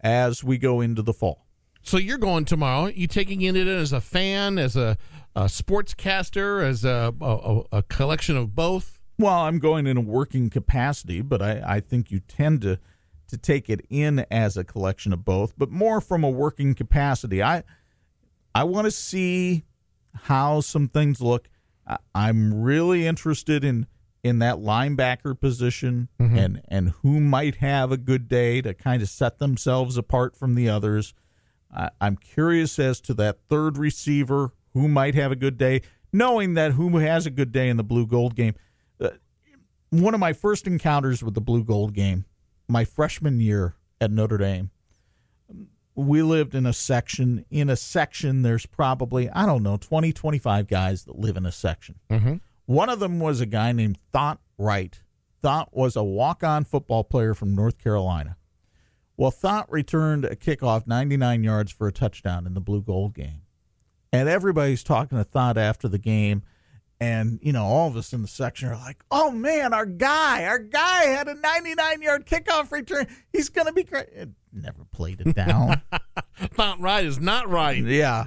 as 0.00 0.42
we 0.42 0.58
go 0.58 0.80
into 0.80 1.02
the 1.02 1.12
fall. 1.12 1.46
So 1.82 1.96
you're 1.96 2.18
going 2.18 2.44
tomorrow. 2.44 2.86
You 2.86 3.06
taking 3.06 3.42
it 3.42 3.56
in 3.56 3.68
as 3.68 3.92
a 3.92 4.00
fan, 4.00 4.58
as 4.58 4.76
a, 4.76 4.96
a 5.34 5.44
sportscaster, 5.44 6.64
as 6.64 6.84
a, 6.84 7.14
a, 7.20 7.62
a 7.72 7.82
collection 7.82 8.36
of 8.36 8.54
both? 8.54 9.00
Well, 9.18 9.34
I'm 9.34 9.58
going 9.58 9.86
in 9.86 9.96
a 9.96 10.00
working 10.00 10.48
capacity, 10.48 11.20
but 11.20 11.42
I, 11.42 11.62
I 11.64 11.80
think 11.80 12.10
you 12.10 12.20
tend 12.20 12.62
to 12.62 12.78
to 13.28 13.38
take 13.38 13.70
it 13.70 13.80
in 13.88 14.26
as 14.30 14.58
a 14.58 14.64
collection 14.64 15.10
of 15.10 15.24
both, 15.24 15.54
but 15.56 15.70
more 15.70 16.02
from 16.02 16.22
a 16.22 16.28
working 16.28 16.74
capacity. 16.74 17.42
I 17.42 17.64
I 18.54 18.64
want 18.64 18.84
to 18.84 18.90
see 18.90 19.64
how 20.14 20.60
some 20.60 20.88
things 20.88 21.20
look. 21.20 21.48
I'm 22.14 22.62
really 22.62 23.06
interested 23.06 23.64
in 23.64 23.86
in 24.22 24.38
that 24.38 24.56
linebacker 24.56 25.38
position 25.38 26.08
mm-hmm. 26.20 26.38
and 26.38 26.62
and 26.68 26.90
who 27.02 27.20
might 27.20 27.56
have 27.56 27.90
a 27.90 27.96
good 27.96 28.28
day 28.28 28.62
to 28.62 28.72
kind 28.72 29.02
of 29.02 29.08
set 29.08 29.38
themselves 29.38 29.96
apart 29.96 30.36
from 30.36 30.54
the 30.54 30.68
others. 30.68 31.14
I, 31.74 31.90
I'm 32.00 32.16
curious 32.16 32.78
as 32.78 33.00
to 33.02 33.14
that 33.14 33.38
third 33.48 33.78
receiver 33.78 34.52
who 34.74 34.88
might 34.88 35.14
have 35.14 35.32
a 35.32 35.36
good 35.36 35.58
day, 35.58 35.82
knowing 36.12 36.54
that 36.54 36.72
who 36.72 36.96
has 36.98 37.26
a 37.26 37.30
good 37.30 37.52
day 37.52 37.68
in 37.68 37.76
the 37.76 37.84
blue 37.84 38.06
gold 38.06 38.36
game. 38.36 38.54
Uh, 39.00 39.10
one 39.90 40.14
of 40.14 40.20
my 40.20 40.32
first 40.32 40.66
encounters 40.66 41.22
with 41.22 41.34
the 41.34 41.40
blue 41.40 41.64
gold 41.64 41.92
game, 41.94 42.24
my 42.68 42.84
freshman 42.84 43.40
year 43.40 43.74
at 44.00 44.10
Notre 44.10 44.38
Dame, 44.38 44.70
we 45.94 46.22
lived 46.22 46.54
in 46.54 46.66
a 46.66 46.72
section 46.72 47.44
in 47.50 47.68
a 47.68 47.76
section 47.76 48.42
there's 48.42 48.66
probably 48.66 49.28
i 49.30 49.44
don't 49.44 49.62
know 49.62 49.76
20 49.76 50.12
25 50.12 50.66
guys 50.66 51.04
that 51.04 51.18
live 51.18 51.36
in 51.36 51.46
a 51.46 51.52
section. 51.52 51.96
Mm-hmm. 52.10 52.34
one 52.66 52.88
of 52.88 53.00
them 53.00 53.20
was 53.20 53.40
a 53.40 53.46
guy 53.46 53.72
named 53.72 53.98
thought 54.12 54.40
wright. 54.58 55.00
Thought 55.42 55.70
was 55.72 55.96
a 55.96 56.04
walk-on 56.04 56.64
football 56.64 57.04
player 57.04 57.34
from 57.34 57.54
north 57.54 57.78
carolina. 57.78 58.36
Well 59.16 59.30
thought 59.30 59.70
returned 59.70 60.24
a 60.24 60.36
kickoff 60.36 60.86
99 60.86 61.44
yards 61.44 61.72
for 61.72 61.86
a 61.86 61.92
touchdown 61.92 62.46
in 62.46 62.54
the 62.54 62.60
blue 62.60 62.82
gold 62.82 63.14
game. 63.14 63.42
And 64.12 64.28
everybody's 64.28 64.84
talking 64.84 65.18
to 65.18 65.24
thought 65.24 65.58
after 65.58 65.88
the 65.88 65.98
game 65.98 66.42
and 67.00 67.40
you 67.42 67.52
know 67.52 67.64
all 67.64 67.88
of 67.88 67.96
us 67.96 68.12
in 68.12 68.22
the 68.22 68.28
section 68.28 68.68
are 68.68 68.76
like 68.76 69.02
oh 69.10 69.32
man 69.32 69.74
our 69.74 69.86
guy 69.86 70.44
our 70.44 70.60
guy 70.60 71.06
had 71.06 71.26
a 71.26 71.34
99 71.34 72.00
yard 72.00 72.26
kickoff 72.26 72.70
return. 72.70 73.06
He's 73.32 73.48
going 73.48 73.66
to 73.66 73.72
be 73.72 73.82
great 73.82 74.06
never 74.52 74.84
played 74.92 75.20
it 75.20 75.34
down. 75.34 75.82
not 76.58 76.80
right 76.80 77.04
is 77.04 77.18
not 77.18 77.48
right. 77.48 77.82
Yeah. 77.82 78.24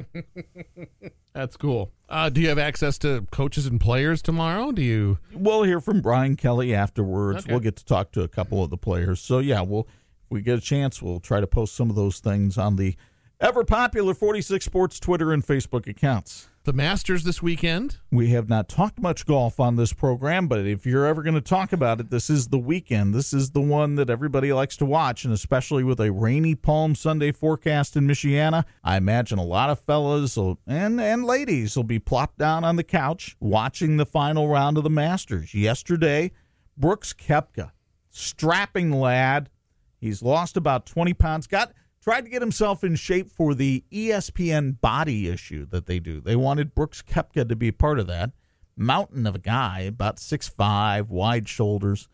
That's 1.33 1.57
cool. 1.57 1.91
Uh, 2.07 2.29
do 2.29 2.39
you 2.39 2.49
have 2.49 2.57
access 2.57 2.97
to 2.99 3.27
coaches 3.31 3.65
and 3.65 3.79
players 3.79 4.21
tomorrow? 4.21 4.71
Do 4.71 4.81
you? 4.81 5.19
We'll 5.33 5.63
hear 5.63 5.81
from 5.81 6.01
Brian 6.01 6.35
Kelly 6.35 6.73
afterwards. 6.73 7.43
Okay. 7.43 7.51
We'll 7.51 7.59
get 7.59 7.75
to 7.77 7.85
talk 7.85 8.11
to 8.13 8.21
a 8.21 8.27
couple 8.27 8.63
of 8.63 8.69
the 8.69 8.77
players. 8.77 9.19
So 9.19 9.39
yeah, 9.39 9.61
we'll 9.61 9.81
if 9.81 10.31
we 10.31 10.41
get 10.41 10.57
a 10.57 10.61
chance, 10.61 11.01
we'll 11.01 11.19
try 11.19 11.39
to 11.41 11.47
post 11.47 11.75
some 11.75 11.89
of 11.89 11.95
those 11.95 12.19
things 12.19 12.57
on 12.57 12.77
the 12.77 12.95
ever 13.39 13.63
popular 13.63 14.13
46 14.13 14.63
Sports 14.63 14.99
Twitter 14.99 15.33
and 15.33 15.45
Facebook 15.45 15.87
accounts 15.87 16.47
the 16.65 16.73
Masters 16.73 17.23
this 17.23 17.43
weekend. 17.43 17.97
We 18.11 18.29
have 18.29 18.49
not 18.49 18.67
talked 18.67 18.99
much 18.99 19.27
golf 19.27 19.59
on 19.59 19.75
this 19.75 19.93
program, 19.93 20.47
but 20.47 20.65
if 20.65 20.83
you're 20.83 21.05
ever 21.05 21.21
going 21.21 21.35
to 21.35 21.41
talk 21.41 21.71
about 21.71 21.99
it, 21.99 22.09
this 22.09 22.27
is 22.27 22.47
the 22.47 22.57
weekend. 22.57 23.13
This 23.13 23.33
is 23.33 23.51
the 23.51 23.61
one 23.61 23.95
that 23.95 24.09
everybody 24.09 24.51
likes 24.51 24.75
to 24.77 24.85
watch, 24.85 25.25
and 25.25 25.33
especially 25.33 25.83
with 25.83 25.99
a 25.99 26.11
rainy 26.11 26.55
Palm 26.55 26.95
Sunday 26.95 27.31
forecast 27.31 27.95
in 27.95 28.07
Michiana, 28.07 28.65
I 28.83 28.97
imagine 28.97 29.37
a 29.37 29.43
lot 29.43 29.69
of 29.69 29.79
fellas 29.79 30.35
will, 30.37 30.59
and 30.65 30.99
and 30.99 31.23
ladies 31.23 31.75
will 31.75 31.83
be 31.83 31.99
plopped 31.99 32.39
down 32.39 32.63
on 32.63 32.77
the 32.77 32.83
couch 32.83 33.37
watching 33.39 33.97
the 33.97 34.05
final 34.05 34.47
round 34.47 34.77
of 34.77 34.83
the 34.83 34.89
Masters. 34.89 35.53
Yesterday, 35.53 36.31
Brooks 36.75 37.13
Koepka, 37.13 37.71
strapping 38.09 38.91
lad, 38.91 39.51
he's 39.99 40.23
lost 40.23 40.57
about 40.57 40.87
20 40.87 41.13
pounds, 41.13 41.45
got 41.45 41.73
tried 42.05 42.21
to 42.23 42.29
get 42.29 42.41
himself 42.41 42.83
in 42.83 42.95
shape 42.95 43.31
for 43.31 43.55
the 43.55 43.83
ESPN 43.91 44.79
body 44.79 45.27
issue 45.27 45.65
that 45.65 45.87
they 45.87 45.97
do. 45.97 46.21
They 46.21 46.35
wanted 46.35 46.75
Brooks 46.75 47.01
Koepka 47.01 47.49
to 47.49 47.55
be 47.55 47.71
part 47.71 47.97
of 47.97 48.05
that. 48.05 48.29
Mountain 48.77 49.25
of 49.25 49.33
a 49.33 49.39
guy, 49.39 49.79
about 49.79 50.19
six 50.19 50.47
five, 50.47 51.09
wide 51.09 51.49
shoulders, 51.49 52.07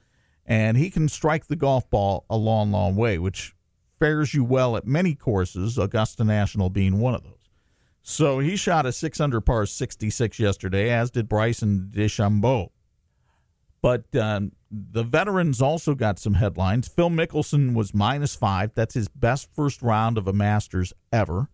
and 0.46 0.78
he 0.78 0.90
can 0.90 1.10
strike 1.10 1.48
the 1.48 1.58
golf 1.58 1.90
ball 1.90 2.24
a 2.30 2.38
long, 2.38 2.72
long 2.72 2.96
way, 2.96 3.20
which 3.20 3.54
fares 4.00 4.34
you 4.34 4.46
well 4.46 4.78
at 4.78 4.88
many 4.88 5.14
courses, 5.14 5.78
Augusta 5.78 6.24
National 6.24 6.70
being 6.70 7.00
one 7.00 7.14
of 7.14 7.24
those. 7.24 7.50
So 8.02 8.40
he 8.40 8.56
shot 8.56 8.86
a 8.86 8.94
six 8.94 9.20
under 9.20 9.42
par 9.42 9.66
66 9.66 10.40
yesterday, 10.40 10.90
as 10.90 11.12
did 11.12 11.28
Bryson 11.28 11.92
DeChambeau. 11.94 12.70
But 13.82 14.06
um, 14.16 14.54
the 14.72 15.04
veterans 15.04 15.62
also 15.62 15.94
got 15.96 16.18
some 16.18 16.36
headlines. 16.36 16.88
Phil 16.88 17.10
Mickelson 17.10 17.74
was 17.74 17.94
minus 17.94 18.36
five. 18.36 18.74
That's 18.74 18.94
his 18.94 19.10
best 19.10 19.50
first 19.54 19.82
round 19.82 20.18
of 20.18 20.28
a 20.28 20.34
Masters 20.34 20.94
ever. 21.12 21.50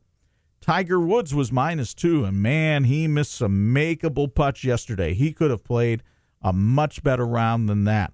Tiger 0.62 1.00
Woods 1.00 1.34
was 1.34 1.52
minus 1.52 1.94
two, 1.94 2.26
and 2.26 2.42
man, 2.42 2.84
he 2.84 3.08
missed 3.08 3.34
some 3.34 3.74
makeable 3.74 4.34
putts 4.34 4.64
yesterday. 4.64 5.14
He 5.14 5.34
could 5.34 5.50
have 5.50 5.64
played 5.64 6.04
a 6.42 6.54
much 6.54 7.04
better 7.04 7.26
round 7.26 7.68
than 7.68 7.86
that. 7.86 8.14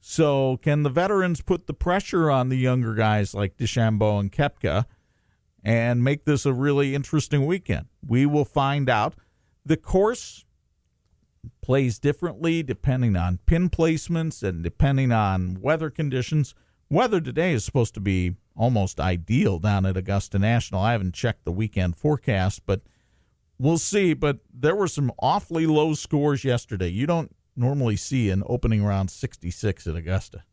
So, 0.00 0.58
can 0.58 0.84
the 0.84 0.90
veterans 0.90 1.42
put 1.42 1.66
the 1.66 1.74
pressure 1.74 2.30
on 2.30 2.48
the 2.48 2.56
younger 2.56 2.94
guys 2.94 3.34
like 3.34 3.56
DeChambeau 3.56 4.20
and 4.20 4.30
Koepka 4.30 4.84
and 5.64 6.04
make 6.04 6.24
this 6.24 6.46
a 6.46 6.52
really 6.52 6.94
interesting 6.94 7.44
weekend? 7.46 7.86
We 8.06 8.26
will 8.26 8.44
find 8.44 8.88
out. 8.88 9.14
The 9.64 9.76
course 9.76 10.44
plays 11.66 11.98
differently 11.98 12.62
depending 12.62 13.16
on 13.16 13.40
pin 13.44 13.68
placements 13.68 14.40
and 14.40 14.62
depending 14.62 15.10
on 15.10 15.60
weather 15.60 15.90
conditions. 15.90 16.54
Weather 16.88 17.20
today 17.20 17.54
is 17.54 17.64
supposed 17.64 17.92
to 17.94 18.00
be 18.00 18.36
almost 18.54 19.00
ideal 19.00 19.58
down 19.58 19.84
at 19.84 19.96
Augusta 19.96 20.38
National. 20.38 20.80
I 20.80 20.92
haven't 20.92 21.12
checked 21.12 21.44
the 21.44 21.50
weekend 21.50 21.96
forecast, 21.96 22.62
but 22.66 22.82
we'll 23.58 23.78
see. 23.78 24.14
But 24.14 24.38
there 24.54 24.76
were 24.76 24.86
some 24.86 25.10
awfully 25.18 25.66
low 25.66 25.94
scores 25.94 26.44
yesterday. 26.44 26.86
You 26.86 27.04
don't 27.04 27.34
normally 27.56 27.96
see 27.96 28.30
an 28.30 28.44
opening 28.46 28.84
round 28.84 29.10
66 29.10 29.88
at 29.88 29.96
Augusta. 29.96 30.44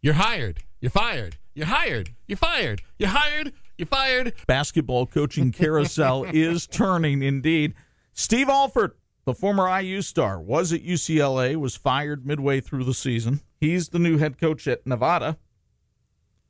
You're 0.00 0.14
hired. 0.14 0.62
You're 0.80 0.92
fired. 0.92 1.38
You're 1.54 1.66
hired. 1.66 2.10
You're 2.28 2.38
fired. 2.38 2.82
You're 3.00 3.08
hired. 3.08 3.52
You're 3.76 3.86
fired. 3.86 4.32
Basketball 4.46 5.06
coaching 5.06 5.50
carousel 5.50 6.22
is 6.32 6.68
turning 6.68 7.20
indeed. 7.20 7.74
Steve 8.12 8.48
Alford 8.48 8.92
the 9.24 9.34
former 9.34 9.68
IU 9.80 10.02
star 10.02 10.40
was 10.40 10.72
at 10.72 10.84
UCLA, 10.84 11.56
was 11.56 11.76
fired 11.76 12.26
midway 12.26 12.60
through 12.60 12.84
the 12.84 12.94
season. 12.94 13.40
He's 13.60 13.88
the 13.88 13.98
new 13.98 14.18
head 14.18 14.38
coach 14.38 14.68
at 14.68 14.86
Nevada, 14.86 15.38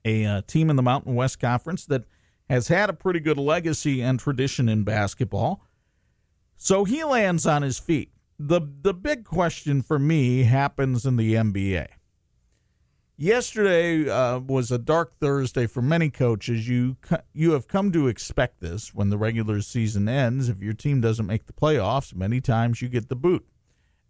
a 0.04 0.24
uh, 0.24 0.42
team 0.46 0.70
in 0.70 0.76
the 0.76 0.82
Mountain 0.82 1.14
West 1.14 1.38
Conference 1.38 1.86
that 1.86 2.04
has 2.48 2.68
had 2.68 2.90
a 2.90 2.94
pretty 2.94 3.20
good 3.20 3.38
legacy 3.38 4.02
and 4.02 4.18
tradition 4.18 4.68
in 4.68 4.84
basketball. 4.84 5.62
So 6.56 6.84
he 6.84 7.04
lands 7.04 7.46
on 7.46 7.62
his 7.62 7.78
feet. 7.78 8.10
The 8.38 8.60
the 8.82 8.94
big 8.94 9.24
question 9.24 9.80
for 9.80 9.98
me 9.98 10.42
happens 10.42 11.06
in 11.06 11.16
the 11.16 11.34
NBA. 11.34 11.86
Yesterday 13.16 14.10
uh, 14.10 14.40
was 14.40 14.72
a 14.72 14.78
dark 14.78 15.18
Thursday 15.20 15.68
for 15.68 15.80
many 15.80 16.10
coaches. 16.10 16.68
You 16.68 16.96
you 17.32 17.52
have 17.52 17.68
come 17.68 17.92
to 17.92 18.08
expect 18.08 18.60
this 18.60 18.92
when 18.92 19.10
the 19.10 19.18
regular 19.18 19.60
season 19.60 20.08
ends. 20.08 20.48
If 20.48 20.60
your 20.60 20.72
team 20.72 21.00
doesn't 21.00 21.26
make 21.26 21.46
the 21.46 21.52
playoffs, 21.52 22.14
many 22.14 22.40
times 22.40 22.82
you 22.82 22.88
get 22.88 23.08
the 23.08 23.14
boot. 23.14 23.46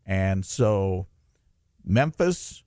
And 0.07 0.45
so 0.47 1.07
Memphis, 1.85 2.65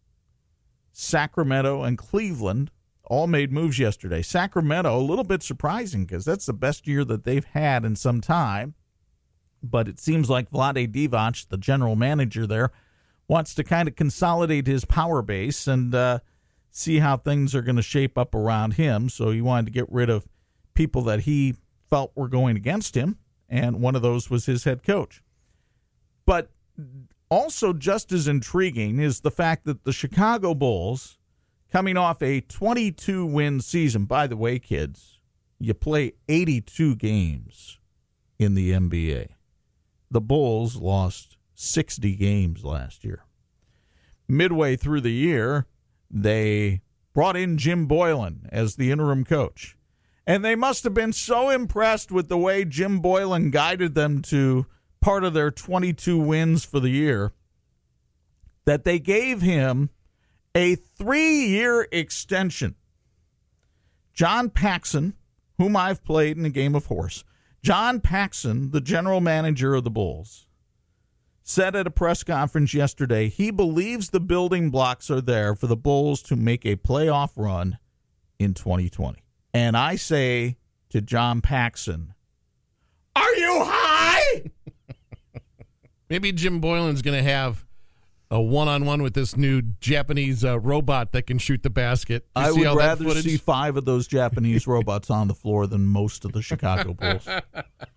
Sacramento, 0.92 1.82
and 1.82 1.98
Cleveland 1.98 2.70
all 3.06 3.26
made 3.26 3.52
moves 3.52 3.80
yesterday. 3.80 4.22
Sacramento, 4.22 4.96
a 4.96 5.02
little 5.02 5.24
bit 5.24 5.42
surprising 5.42 6.06
because 6.06 6.26
that's 6.26 6.46
the 6.46 6.54
best 6.54 6.88
year 6.88 7.04
that 7.06 7.24
they've 7.24 7.46
had 7.46 7.84
in 7.84 7.96
some 7.96 8.22
time. 8.22 8.76
But 9.64 9.88
it 9.88 10.00
seems 10.00 10.30
like 10.30 10.52
Vlade 10.52 10.92
Divac, 10.94 11.48
the 11.48 11.58
general 11.58 11.96
manager 11.96 12.46
there, 12.46 12.72
wants 13.28 13.54
to 13.56 13.64
kind 13.64 13.88
of 13.88 13.96
consolidate 13.96 14.68
his 14.68 14.86
power 14.86 15.22
base 15.22 15.68
and 15.68 15.94
uh, 15.94 16.20
see 16.72 17.00
how 17.00 17.18
things 17.18 17.54
are 17.54 17.62
going 17.62 17.76
to 17.76 17.82
shape 17.82 18.18
up 18.18 18.34
around 18.34 18.74
him. 18.74 19.10
So 19.10 19.32
he 19.32 19.42
wanted 19.42 19.66
to 19.66 19.72
get 19.72 19.92
rid 19.92 20.10
of 20.10 20.28
people 20.74 21.02
that 21.04 21.22
he 21.22 21.56
felt 21.90 22.12
were 22.16 22.28
going 22.28 22.56
against 22.56 22.96
him, 22.96 23.18
and 23.50 23.82
one 23.82 23.96
of 23.96 24.02
those 24.02 24.30
was 24.30 24.46
his 24.46 24.64
head 24.64 24.84
coach. 24.84 25.24
But 26.26 26.52
also 27.30 27.74
just 27.74 28.12
as 28.12 28.28
intriguing 28.28 29.00
is 29.00 29.22
the 29.22 29.32
fact 29.32 29.66
that 29.66 29.84
the 29.84 29.92
Chicago 29.92 30.54
Bulls, 30.54 31.18
coming 31.72 31.98
off 31.98 32.22
a 32.22 32.42
22 32.42 33.26
win 33.26 33.60
season, 33.60 34.06
by 34.06 34.28
the 34.28 34.38
way, 34.38 34.60
kids, 34.60 35.20
you 35.60 35.74
play 35.74 36.14
82 36.30 36.96
games 36.96 37.80
in 38.38 38.54
the 38.54 38.72
NBA. 38.72 39.30
The 40.12 40.22
Bulls 40.22 40.76
lost 40.76 41.27
60 41.60 42.16
games 42.16 42.64
last 42.64 43.04
year. 43.04 43.26
Midway 44.28 44.76
through 44.76 45.02
the 45.02 45.12
year, 45.12 45.66
they 46.10 46.82
brought 47.14 47.36
in 47.36 47.58
Jim 47.58 47.88
Boylen 47.88 48.48
as 48.52 48.76
the 48.76 48.92
interim 48.92 49.26
coach. 49.26 49.76
And 50.28 50.46
they 50.46 50.56
must 50.56 50.84
have 50.84 50.94
been 50.94 51.14
so 51.14 51.50
impressed 51.50 52.12
with 52.12 52.30
the 52.30 52.38
way 52.38 52.64
Jim 52.64 53.02
Boylen 53.02 53.50
guided 53.50 53.96
them 53.96 54.22
to 54.24 54.68
part 55.02 55.24
of 55.24 55.34
their 55.34 55.50
22 55.50 56.20
wins 56.20 56.64
for 56.64 56.80
the 56.80 56.90
year 56.90 57.34
that 58.66 58.84
they 58.84 59.00
gave 59.00 59.42
him 59.42 59.90
a 60.54 60.76
three 60.76 61.46
year 61.46 61.88
extension. 61.92 62.76
John 64.14 64.52
Paxson, 64.52 65.16
whom 65.58 65.76
I've 65.76 66.04
played 66.04 66.38
in 66.38 66.46
a 66.46 66.50
game 66.52 66.76
of 66.76 66.86
horse, 66.86 67.24
John 67.64 68.00
Paxson, 68.00 68.70
the 68.72 68.82
general 68.82 69.22
manager 69.22 69.74
of 69.74 69.84
the 69.84 69.90
Bulls, 69.90 70.47
said 71.48 71.78
at 71.78 71.88
a 71.88 71.92
press 71.92 72.24
conference 72.24 72.74
yesterday 72.74 73.30
he 73.30 73.52
believes 73.52 74.10
the 74.10 74.20
building 74.20 74.70
blocks 74.70 75.10
are 75.10 75.22
there 75.22 75.56
for 75.56 75.68
the 75.68 75.78
Bulls 75.78 76.22
to 76.22 76.36
make 76.36 76.66
a 76.66 76.76
playoff 76.76 77.32
run 77.38 77.78
in 78.38 78.54
2020. 78.54 79.24
And 79.54 79.78
I 79.78 79.96
say 79.96 80.58
to 80.90 81.00
John 81.00 81.40
Paxson, 81.40 82.14
Are 83.16 83.36
you 83.36 83.62
high? 83.64 84.44
Maybe 86.10 86.34
Jim 86.34 86.60
Boylen's 86.60 87.02
going 87.02 87.18
to 87.18 87.30
have 87.30 87.66
a 88.30 88.42
one-on-one 88.42 89.02
with 89.02 89.14
this 89.14 89.38
new 89.38 89.62
Japanese 89.80 90.44
uh, 90.44 90.60
robot 90.60 91.14
that 91.14 91.28
can 91.28 91.38
shoot 91.38 91.64
the 91.64 91.70
basket. 91.70 92.26
You 92.36 92.42
I 92.44 92.52
see 92.52 92.60
would 92.60 92.68
all 92.68 92.76
rather 92.76 93.10
see 93.22 93.38
five 93.38 93.78
of 93.78 93.86
those 93.86 94.06
Japanese 94.06 94.68
robots 94.68 95.10
on 95.10 95.30
the 95.30 95.34
floor 95.34 95.66
than 95.66 95.86
most 95.86 96.26
of 96.26 96.34
the 96.34 96.42
Chicago 96.42 96.94
Bulls. 96.94 97.26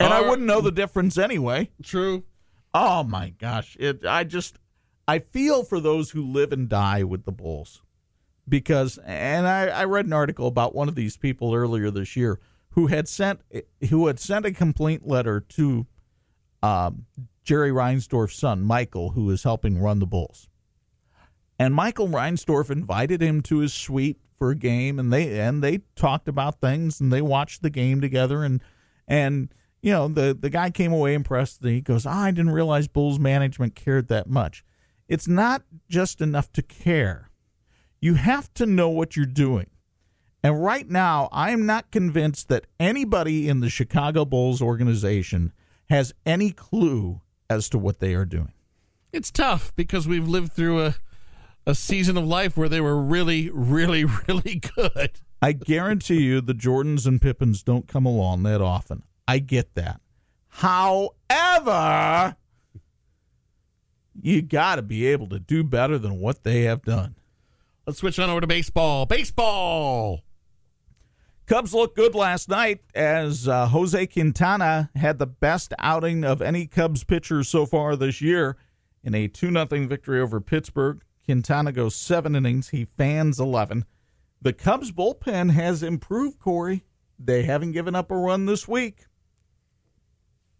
And 0.00 0.12
I 0.12 0.20
wouldn't 0.22 0.46
know 0.46 0.60
the 0.60 0.72
difference 0.72 1.18
anyway. 1.18 1.70
True. 1.82 2.24
Oh 2.72 3.04
my 3.04 3.30
gosh. 3.30 3.76
It 3.78 4.04
I 4.06 4.24
just 4.24 4.58
I 5.06 5.18
feel 5.18 5.62
for 5.62 5.80
those 5.80 6.10
who 6.10 6.24
live 6.24 6.52
and 6.52 6.68
die 6.68 7.04
with 7.04 7.24
the 7.24 7.32
Bulls. 7.32 7.82
Because 8.48 8.98
and 9.04 9.46
I, 9.46 9.66
I 9.66 9.84
read 9.84 10.06
an 10.06 10.12
article 10.12 10.46
about 10.46 10.74
one 10.74 10.88
of 10.88 10.94
these 10.94 11.16
people 11.16 11.54
earlier 11.54 11.90
this 11.90 12.16
year 12.16 12.40
who 12.70 12.86
had 12.86 13.08
sent 13.08 13.40
who 13.88 14.06
had 14.06 14.18
sent 14.18 14.46
a 14.46 14.52
complaint 14.52 15.06
letter 15.06 15.40
to 15.40 15.86
um, 16.62 17.06
Jerry 17.44 17.70
Reinsdorf's 17.70 18.36
son, 18.36 18.62
Michael, 18.62 19.10
who 19.10 19.30
is 19.30 19.42
helping 19.42 19.78
run 19.78 19.98
the 19.98 20.06
Bulls. 20.06 20.48
And 21.58 21.74
Michael 21.74 22.08
Reinsdorf 22.08 22.70
invited 22.70 23.20
him 23.20 23.42
to 23.42 23.58
his 23.58 23.74
suite 23.74 24.18
for 24.34 24.50
a 24.50 24.56
game 24.56 24.98
and 24.98 25.12
they 25.12 25.38
and 25.38 25.62
they 25.62 25.80
talked 25.94 26.26
about 26.26 26.60
things 26.60 27.00
and 27.00 27.12
they 27.12 27.20
watched 27.20 27.60
the 27.60 27.68
game 27.68 28.00
together 28.00 28.42
and 28.42 28.62
and 29.06 29.52
you 29.82 29.92
know 29.92 30.08
the 30.08 30.36
the 30.38 30.50
guy 30.50 30.70
came 30.70 30.92
away 30.92 31.14
impressed 31.14 31.64
he 31.64 31.80
goes 31.80 32.06
"Ah, 32.06 32.24
I 32.24 32.30
didn't 32.30 32.52
realize 32.52 32.88
Bulls 32.88 33.18
management 33.18 33.74
cared 33.74 34.08
that 34.08 34.28
much. 34.28 34.64
It's 35.08 35.28
not 35.28 35.62
just 35.88 36.20
enough 36.20 36.52
to 36.52 36.62
care. 36.62 37.30
You 38.00 38.14
have 38.14 38.52
to 38.54 38.66
know 38.66 38.88
what 38.88 39.16
you're 39.16 39.26
doing. 39.26 39.70
And 40.42 40.62
right 40.62 40.88
now, 40.88 41.28
I 41.32 41.50
am 41.50 41.66
not 41.66 41.90
convinced 41.90 42.48
that 42.48 42.66
anybody 42.78 43.48
in 43.48 43.60
the 43.60 43.68
Chicago 43.68 44.24
Bulls 44.24 44.62
organization 44.62 45.52
has 45.90 46.14
any 46.24 46.50
clue 46.50 47.20
as 47.50 47.68
to 47.70 47.78
what 47.78 47.98
they 47.98 48.14
are 48.14 48.24
doing. 48.24 48.52
It's 49.12 49.30
tough 49.30 49.74
because 49.76 50.08
we've 50.08 50.28
lived 50.28 50.52
through 50.52 50.86
a 50.86 50.94
a 51.66 51.74
season 51.74 52.16
of 52.16 52.24
life 52.24 52.56
where 52.56 52.68
they 52.68 52.80
were 52.80 53.00
really, 53.00 53.50
really, 53.50 54.04
really 54.28 54.60
good. 54.76 55.20
I 55.42 55.52
guarantee 55.52 56.22
you 56.22 56.40
the 56.40 56.54
Jordans 56.54 57.06
and 57.06 57.20
Pippins 57.20 57.62
don't 57.62 57.88
come 57.88 58.06
along 58.06 58.42
that 58.42 58.60
often. 58.60 59.02
I 59.30 59.38
get 59.38 59.76
that. 59.76 60.00
However, 60.48 62.34
you 64.20 64.42
got 64.42 64.74
to 64.74 64.82
be 64.82 65.06
able 65.06 65.28
to 65.28 65.38
do 65.38 65.62
better 65.62 65.98
than 65.98 66.18
what 66.18 66.42
they 66.42 66.62
have 66.62 66.82
done. 66.82 67.14
Let's 67.86 68.00
switch 68.00 68.18
on 68.18 68.28
over 68.28 68.40
to 68.40 68.48
baseball. 68.48 69.06
Baseball. 69.06 70.22
Cubs 71.46 71.72
looked 71.72 71.94
good 71.94 72.16
last 72.16 72.48
night 72.48 72.80
as 72.92 73.46
uh, 73.46 73.68
Jose 73.68 74.04
Quintana 74.08 74.90
had 74.96 75.20
the 75.20 75.28
best 75.28 75.74
outing 75.78 76.24
of 76.24 76.42
any 76.42 76.66
Cubs 76.66 77.04
pitcher 77.04 77.44
so 77.44 77.66
far 77.66 77.94
this 77.94 78.20
year 78.20 78.56
in 79.04 79.14
a 79.14 79.28
2 79.28 79.52
0 79.52 79.64
victory 79.86 80.20
over 80.20 80.40
Pittsburgh. 80.40 81.04
Quintana 81.24 81.70
goes 81.70 81.94
seven 81.94 82.34
innings. 82.34 82.70
He 82.70 82.84
fans 82.84 83.38
11. 83.38 83.84
The 84.42 84.52
Cubs 84.52 84.90
bullpen 84.90 85.52
has 85.52 85.84
improved, 85.84 86.40
Corey. 86.40 86.82
They 87.16 87.44
haven't 87.44 87.72
given 87.72 87.94
up 87.94 88.10
a 88.10 88.16
run 88.16 88.46
this 88.46 88.66
week. 88.66 89.04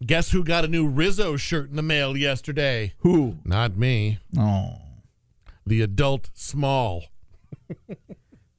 Guess 0.05 0.31
who 0.31 0.43
got 0.43 0.65
a 0.65 0.67
new 0.67 0.87
Rizzo 0.87 1.37
shirt 1.37 1.69
in 1.69 1.75
the 1.75 1.83
mail 1.83 2.17
yesterday? 2.17 2.93
Who? 2.99 3.37
Not 3.45 3.77
me. 3.77 4.17
Oh, 4.37 4.77
The 5.65 5.81
adult 5.81 6.31
small. 6.33 7.03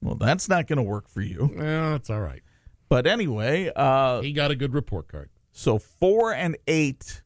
well, 0.01 0.15
that's 0.15 0.49
not 0.49 0.69
going 0.69 0.77
to 0.77 0.83
work 0.85 1.09
for 1.09 1.21
you. 1.21 1.51
Well, 1.57 1.91
that's 1.93 2.11
all 2.11 2.21
right. 2.21 2.43
But 2.89 3.07
anyway, 3.07 3.73
uh, 3.75 4.21
He 4.21 4.33
got 4.33 4.51
a 4.53 4.55
good 4.57 4.73
report 4.73 5.09
card. 5.09 5.31
So 5.51 5.79
four 5.79 6.33
and 6.33 6.57
eight 6.69 7.23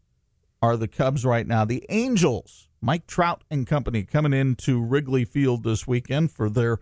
are 0.62 0.76
the 0.76 0.88
Cubs 0.88 1.24
right 1.24 1.46
now. 1.46 1.64
The 1.66 1.84
Angels, 1.90 2.68
Mike 2.80 3.06
Trout 3.06 3.44
and 3.50 3.66
company, 3.66 4.02
coming 4.02 4.32
into 4.32 4.82
Wrigley 4.82 5.24
Field 5.26 5.62
this 5.62 5.86
weekend 5.86 6.32
for 6.32 6.48
their 6.48 6.78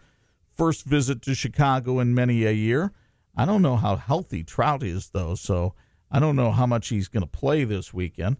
first 0.57 0.85
visit 0.85 1.20
to 1.23 1.35
Chicago 1.35 1.99
in 1.99 2.14
many 2.14 2.44
a 2.44 2.53
year. 2.53 2.92
I 3.37 3.44
don't 3.44 3.62
know 3.62 3.77
how 3.77 3.97
healthy 3.97 4.44
Trout 4.44 4.85
is 4.85 5.11
though, 5.11 5.35
so 5.35 5.75
I 6.11 6.21
don't 6.21 6.37
know 6.37 6.53
how 6.53 6.67
much 6.67 6.88
he's 6.88 7.09
going 7.09 7.23
to 7.23 7.29
play 7.29 7.64
this 7.64 7.93
weekend. 7.93 8.37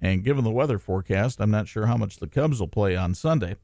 And 0.00 0.24
given 0.24 0.44
the 0.44 0.50
weather 0.50 0.78
forecast, 0.78 1.40
I'm 1.40 1.50
not 1.50 1.68
sure 1.68 1.86
how 1.86 1.96
much 1.96 2.16
the 2.16 2.26
Cubs 2.26 2.60
will 2.60 2.68
play 2.68 2.96
on 2.96 3.14
Sunday. 3.14 3.56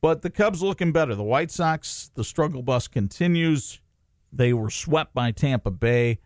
But 0.00 0.22
the 0.22 0.30
Cubs 0.30 0.62
looking 0.62 0.92
better. 0.92 1.14
The 1.14 1.24
White 1.24 1.50
Sox, 1.50 2.10
the 2.14 2.24
struggle 2.24 2.62
bus 2.62 2.88
continues. 2.88 3.80
They 4.32 4.52
were 4.52 4.70
swept 4.70 5.14
by 5.14 5.30
Tampa 5.30 5.70
Bay. 5.70 6.18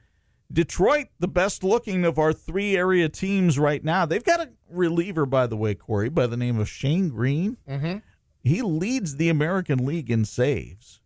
Detroit, 0.53 1.07
the 1.19 1.29
best 1.29 1.65
looking 1.65 2.05
of 2.05 2.19
our 2.19 2.33
three 2.33 2.77
area 2.77 3.09
teams 3.09 3.59
right 3.59 3.83
now. 3.83 4.05
They've 4.05 4.23
got 4.23 4.41
a 4.41 4.51
reliever, 4.69 5.25
by 5.25 5.47
the 5.47 5.57
way, 5.57 5.75
Corey, 5.75 6.11
by 6.11 6.27
the 6.27 6.37
name 6.37 6.59
of 6.59 6.69
Shane 6.69 7.09
Greene. 7.09 7.57
Mm-hmm. 7.69 7.99
He 8.43 8.61
leads 8.61 9.17
the 9.17 9.29
American 9.29 9.85
League 9.87 10.11
in 10.11 10.25
saves. 10.25 11.01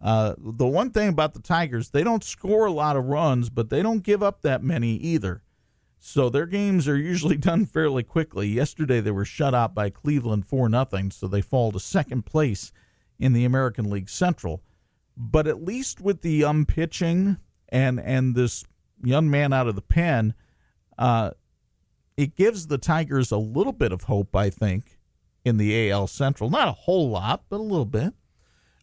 Uh, 0.00 0.34
the 0.38 0.66
one 0.66 0.90
thing 0.90 1.08
about 1.08 1.34
the 1.34 1.40
Tigers, 1.40 1.90
they 1.90 2.04
don't 2.04 2.22
score 2.22 2.66
a 2.66 2.72
lot 2.72 2.96
of 2.96 3.06
runs, 3.06 3.48
but 3.48 3.70
they 3.70 3.82
don't 3.82 4.02
give 4.02 4.22
up 4.22 4.42
that 4.42 4.62
many 4.62 4.96
either. 4.96 5.42
So 5.98 6.28
their 6.28 6.46
games 6.46 6.86
are 6.86 6.96
usually 6.96 7.36
done 7.38 7.66
fairly 7.66 8.02
quickly. 8.02 8.48
Yesterday 8.48 9.00
they 9.00 9.10
were 9.10 9.24
shut 9.24 9.54
out 9.54 9.74
by 9.74 9.90
Cleveland 9.90 10.46
4 10.46 10.68
nothing, 10.68 11.10
so 11.10 11.26
they 11.26 11.40
fall 11.40 11.72
to 11.72 11.80
second 11.80 12.26
place 12.26 12.72
in 13.18 13.32
the 13.32 13.44
American 13.44 13.90
League 13.90 14.10
Central. 14.10 14.62
But 15.16 15.46
at 15.46 15.64
least 15.64 16.00
with 16.00 16.20
the 16.20 16.44
um 16.44 16.66
pitching 16.66 17.38
and 17.70 17.98
and 17.98 18.34
this 18.34 18.64
young 19.02 19.30
man 19.30 19.52
out 19.52 19.66
of 19.66 19.74
the 19.74 19.82
pen, 19.82 20.34
uh, 20.98 21.30
it 22.16 22.36
gives 22.36 22.66
the 22.66 22.78
Tigers 22.78 23.30
a 23.30 23.38
little 23.38 23.72
bit 23.72 23.92
of 23.92 24.04
hope, 24.04 24.36
I 24.36 24.50
think, 24.50 24.98
in 25.44 25.56
the 25.56 25.90
AL 25.90 26.08
Central. 26.08 26.50
Not 26.50 26.68
a 26.68 26.72
whole 26.72 27.08
lot, 27.10 27.44
but 27.48 27.60
a 27.60 27.62
little 27.62 27.86
bit. 27.86 28.14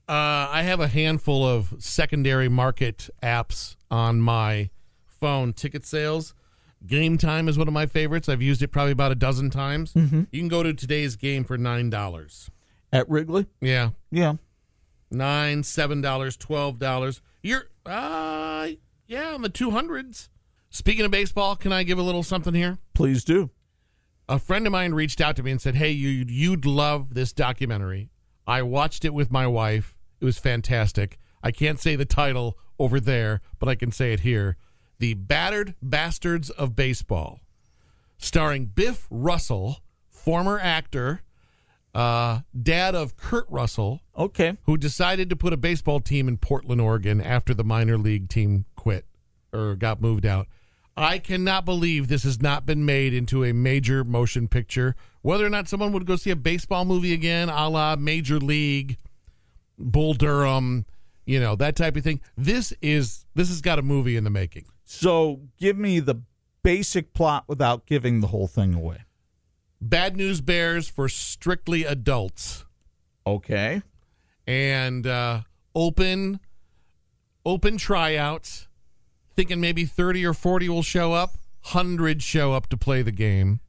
Uh, 0.07 0.49
I 0.51 0.63
have 0.63 0.79
a 0.81 0.87
handful 0.89 1.45
of 1.47 1.75
secondary 1.79 2.49
market 2.49 3.09
apps 3.21 3.75
on 3.89 4.19
my 4.19 4.69
phone. 5.07 5.53
Ticket 5.53 5.85
sales. 5.85 6.33
Game 6.85 7.17
time 7.17 7.47
is 7.47 7.57
one 7.57 7.69
of 7.69 7.73
my 7.73 7.85
favorites. 7.85 8.27
I've 8.27 8.41
used 8.41 8.61
it 8.61 8.67
probably 8.67 8.91
about 8.91 9.13
a 9.13 9.15
dozen 9.15 9.49
times. 9.49 9.93
You 9.95 10.27
can 10.33 10.49
go 10.49 10.61
to 10.63 10.73
today's 10.73 11.15
game 11.15 11.45
for 11.45 11.57
nine 11.57 11.89
dollars. 11.89 12.49
At 12.91 13.09
Wrigley? 13.09 13.47
Yeah, 13.61 13.91
Yeah. 14.11 14.33
nine, 15.09 15.63
seven 15.63 16.01
dollars, 16.01 16.35
twelve 16.35 16.79
dollars. 16.79 17.21
You're 17.41 17.69
uh 17.85 18.67
yeah, 19.07 19.33
on 19.33 19.41
the 19.41 19.49
two 19.49 19.71
hundreds. 19.71 20.29
Speaking 20.69 21.05
of 21.05 21.11
baseball, 21.11 21.55
can 21.55 21.71
I 21.71 21.83
give 21.83 21.97
a 21.97 22.01
little 22.03 22.23
something 22.23 22.53
here? 22.53 22.77
Please 22.93 23.23
do. 23.23 23.51
a 24.27 24.39
friend 24.39 24.65
of 24.65 24.71
mine 24.71 24.93
reached 24.93 25.21
out 25.21 25.35
to 25.37 25.43
me 25.43 25.51
and 25.51 25.61
said, 25.61 25.75
"Hey, 25.75 25.91
you 25.91 26.25
you'd 26.27 26.65
love 26.65 27.13
this 27.13 27.31
documentary. 27.31 28.09
I 28.45 28.61
watched 28.61 29.05
it 29.05 29.13
with 29.13 29.31
my 29.31 29.47
wife. 29.47 29.92
It 30.23 30.25
was 30.25 30.39
fantastic. 30.39 31.19
I 31.43 31.51
can't 31.51 31.81
say 31.81 31.97
the 31.97 32.05
title 32.05 32.57
over 32.79 33.01
there, 33.01 33.41
but 33.59 33.67
I 33.67 33.75
can 33.75 33.91
say 33.91 34.13
it 34.13 34.21
here. 34.21 34.55
The 34.99 35.15
Battered 35.15 35.75
Bastards 35.81 36.49
of 36.49 36.77
Baseball, 36.77 37.41
starring 38.17 38.67
Bing 38.67 38.95
Russell, 39.09 39.83
former 40.07 40.57
actor, 40.57 41.23
uh, 41.93 42.39
dad 42.59 42.95
of 42.95 43.17
Kurt 43.17 43.45
Russell, 43.49 43.99
Okay. 44.17 44.55
who 44.63 44.77
decided 44.77 45.29
to 45.29 45.35
put 45.35 45.51
a 45.51 45.57
baseball 45.57 45.99
team 45.99 46.29
in 46.29 46.37
Portland, 46.37 46.79
Oregon 46.79 47.19
after 47.19 47.53
the 47.53 47.65
minor 47.65 47.97
league 47.97 48.29
team 48.29 48.63
quit 48.77 49.05
or 49.51 49.75
got 49.75 49.99
moved 49.99 50.25
out. 50.25 50.47
I 50.95 51.17
cannot 51.19 51.65
believe 51.65 52.07
this 52.07 52.23
has 52.23 52.41
not 52.41 52.65
been 52.65 52.85
made 52.85 53.13
into 53.13 53.43
a 53.43 53.51
major 53.51 54.05
motion 54.05 54.47
picture. 54.47 54.95
Whether 55.21 55.45
or 55.45 55.49
not 55.49 55.67
someone 55.67 55.91
would 55.91 56.05
go 56.05 56.15
see 56.15 56.29
a 56.29 56.35
baseball 56.37 56.85
movie 56.85 57.11
again, 57.11 57.49
a 57.49 57.67
la 57.67 57.97
Major 57.97 58.39
League, 58.39 58.95
Bull 59.77 60.13
Durham, 60.13 60.85
you 61.25 61.39
know, 61.39 61.55
that 61.55 61.75
type 61.75 61.95
of 61.95 62.03
thing. 62.03 62.21
This 62.37 62.73
is 62.81 63.25
this 63.35 63.49
has 63.49 63.61
got 63.61 63.79
a 63.79 63.81
movie 63.81 64.15
in 64.15 64.23
the 64.23 64.29
making. 64.29 64.65
So 64.83 65.41
give 65.59 65.77
me 65.77 65.99
the 65.99 66.21
basic 66.63 67.13
plot 67.13 67.45
without 67.47 67.85
giving 67.85 68.21
the 68.21 68.27
whole 68.27 68.47
thing 68.47 68.73
away. 68.73 69.03
Bad 69.81 70.15
News 70.15 70.41
Bears 70.41 70.87
for 70.87 71.09
strictly 71.09 71.83
adults. 71.83 72.65
Okay. 73.27 73.81
And 74.47 75.05
uh, 75.05 75.41
open 75.75 76.39
open 77.45 77.77
tryouts. 77.77 78.67
Thinking 79.35 79.59
maybe 79.59 79.85
30 79.85 80.25
or 80.25 80.33
40 80.33 80.69
will 80.69 80.83
show 80.83 81.13
up. 81.13 81.31
100 81.71 82.21
show 82.21 82.53
up 82.53 82.67
to 82.69 82.77
play 82.77 83.01
the 83.01 83.11
game. 83.11 83.61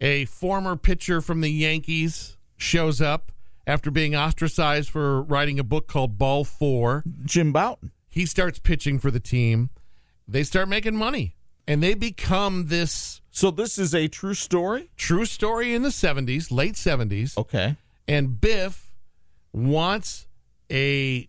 A 0.00 0.26
former 0.26 0.76
pitcher 0.76 1.20
from 1.20 1.40
the 1.40 1.50
Yankees 1.50 2.36
shows 2.56 3.00
up 3.00 3.32
after 3.68 3.90
being 3.90 4.16
ostracized 4.16 4.88
for 4.88 5.22
writing 5.22 5.58
a 5.58 5.62
book 5.62 5.86
called 5.86 6.16
Ball 6.16 6.42
4. 6.42 7.04
Jim 7.26 7.52
Bouton. 7.52 7.92
He 8.08 8.24
starts 8.24 8.58
pitching 8.58 8.98
for 8.98 9.10
the 9.10 9.20
team. 9.20 9.68
They 10.26 10.42
start 10.42 10.68
making 10.68 10.96
money 10.96 11.36
and 11.66 11.82
they 11.82 11.92
become 11.92 12.68
this 12.68 13.20
So 13.30 13.50
this 13.50 13.78
is 13.78 13.94
a 13.94 14.08
true 14.08 14.34
story? 14.34 14.90
true 14.96 15.26
story 15.26 15.74
in 15.74 15.82
the 15.82 15.90
70s, 15.90 16.50
late 16.50 16.74
70s. 16.74 17.36
Okay. 17.36 17.76
And 18.08 18.40
Biff 18.40 18.94
wants 19.52 20.26
a 20.72 21.28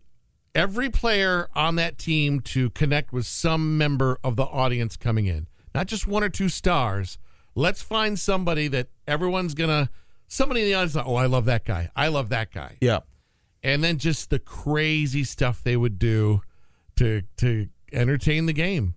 every 0.55 0.89
player 0.89 1.49
on 1.53 1.75
that 1.75 1.97
team 1.97 2.39
to 2.39 2.69
connect 2.69 3.11
with 3.11 3.25
some 3.25 3.77
member 3.77 4.17
of 4.23 4.37
the 4.37 4.45
audience 4.45 4.95
coming 4.95 5.25
in. 5.25 5.47
Not 5.75 5.87
just 5.87 6.07
one 6.07 6.23
or 6.23 6.29
two 6.29 6.49
stars. 6.49 7.17
Let's 7.53 7.81
find 7.81 8.17
somebody 8.17 8.69
that 8.69 8.87
everyone's 9.07 9.53
going 9.53 9.69
to 9.69 9.89
somebody 10.29 10.61
in 10.61 10.67
the 10.67 10.75
audience, 10.75 10.93
thought, 10.93 11.07
oh, 11.07 11.15
I 11.15 11.25
love 11.25 11.43
that 11.45 11.65
guy. 11.65 11.89
I 11.95 12.07
love 12.07 12.29
that 12.29 12.53
guy. 12.53 12.77
Yeah. 12.79 12.99
And 13.61 13.83
then 13.83 13.97
just 13.97 14.29
the 14.29 14.39
crazy 14.39 15.25
stuff 15.25 15.61
they 15.61 15.75
would 15.75 15.99
do 15.99 16.41
to 16.95 17.23
to 17.37 17.67
entertain 17.91 18.45
the 18.45 18.53
game. 18.53 18.95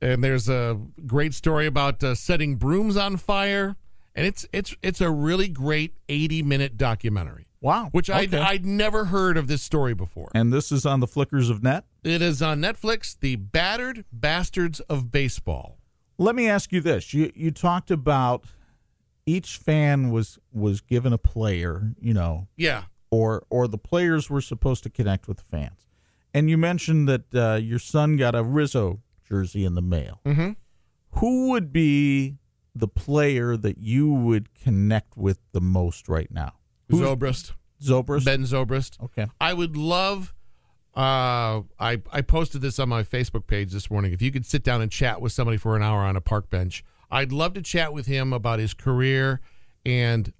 And 0.00 0.24
there's 0.24 0.48
a 0.48 0.80
great 1.06 1.32
story 1.32 1.66
about 1.66 2.02
uh, 2.02 2.16
setting 2.16 2.56
brooms 2.56 2.96
on 2.96 3.16
fire, 3.16 3.76
and 4.16 4.26
it's 4.26 4.44
it's 4.52 4.74
it's 4.82 5.00
a 5.00 5.10
really 5.10 5.46
great 5.46 5.94
80 6.08 6.42
minute 6.42 6.76
documentary. 6.76 7.46
Wow. 7.60 7.88
Which 7.92 8.10
I'd, 8.10 8.34
I'd 8.34 8.66
never 8.66 9.06
heard 9.06 9.38
of 9.38 9.46
this 9.46 9.62
story 9.62 9.94
before. 9.94 10.30
And 10.34 10.52
this 10.52 10.70
is 10.70 10.84
on 10.84 11.00
the 11.00 11.06
Flickers 11.06 11.48
of 11.48 11.62
Net. 11.62 11.86
It 12.02 12.20
is 12.20 12.42
on 12.42 12.60
Netflix, 12.60 13.18
The 13.18 13.36
Battered 13.36 14.04
Bastards 14.12 14.80
of 14.80 15.10
Baseball. 15.10 15.78
Let 16.18 16.34
me 16.34 16.46
ask 16.46 16.72
you 16.72 16.82
this: 16.82 17.14
you 17.14 17.32
you 17.34 17.50
talked 17.50 17.90
about 17.90 18.44
each 19.26 19.56
fan 19.56 20.10
was 20.10 20.38
was 20.52 20.80
given 20.80 21.12
a 21.12 21.18
player, 21.18 21.92
you 22.00 22.12
know, 22.14 22.48
Yeah. 22.56 22.84
or 23.10 23.44
or 23.50 23.68
the 23.68 23.78
players 23.78 24.28
were 24.30 24.40
supposed 24.40 24.82
to 24.84 24.90
connect 24.90 25.28
with 25.28 25.38
the 25.38 25.44
fans, 25.44 25.86
and 26.32 26.50
you 26.50 26.58
mentioned 26.58 27.08
that 27.08 27.34
uh, 27.34 27.54
your 27.56 27.78
son 27.78 28.16
got 28.16 28.34
a 28.34 28.42
Rizzo 28.42 29.00
jersey 29.28 29.64
in 29.64 29.74
the 29.74 29.82
mail. 29.82 30.20
Mm-hmm. 30.24 30.50
Who 31.20 31.50
would 31.50 31.72
be 31.72 32.36
the 32.74 32.88
player 32.88 33.56
that 33.56 33.78
you 33.78 34.12
would 34.12 34.52
connect 34.54 35.16
with 35.16 35.38
the 35.52 35.60
most 35.60 36.08
right 36.08 36.30
now? 36.30 36.54
Who's- 36.90 37.06
Zobrist. 37.06 37.52
Zobrist. 37.82 38.24
Ben 38.24 38.42
Zobrist. 38.44 39.02
Okay. 39.02 39.26
I 39.40 39.52
would 39.52 39.76
love. 39.76 40.32
Uh, 40.96 41.62
I 41.78 42.00
I 42.12 42.22
posted 42.22 42.60
this 42.62 42.78
on 42.78 42.88
my 42.88 43.02
Facebook 43.02 43.46
page 43.46 43.72
this 43.72 43.90
morning. 43.90 44.12
If 44.12 44.22
you 44.22 44.30
could 44.30 44.46
sit 44.46 44.62
down 44.62 44.80
and 44.80 44.90
chat 44.90 45.20
with 45.20 45.32
somebody 45.32 45.56
for 45.56 45.76
an 45.76 45.82
hour 45.82 46.00
on 46.00 46.14
a 46.16 46.20
park 46.20 46.48
bench, 46.50 46.84
I'd 47.10 47.32
love 47.32 47.54
to 47.54 47.62
chat 47.62 47.92
with 47.92 48.06
him 48.06 48.32
about 48.32 48.58
his 48.58 48.74
career 48.74 49.40
and 49.84 50.32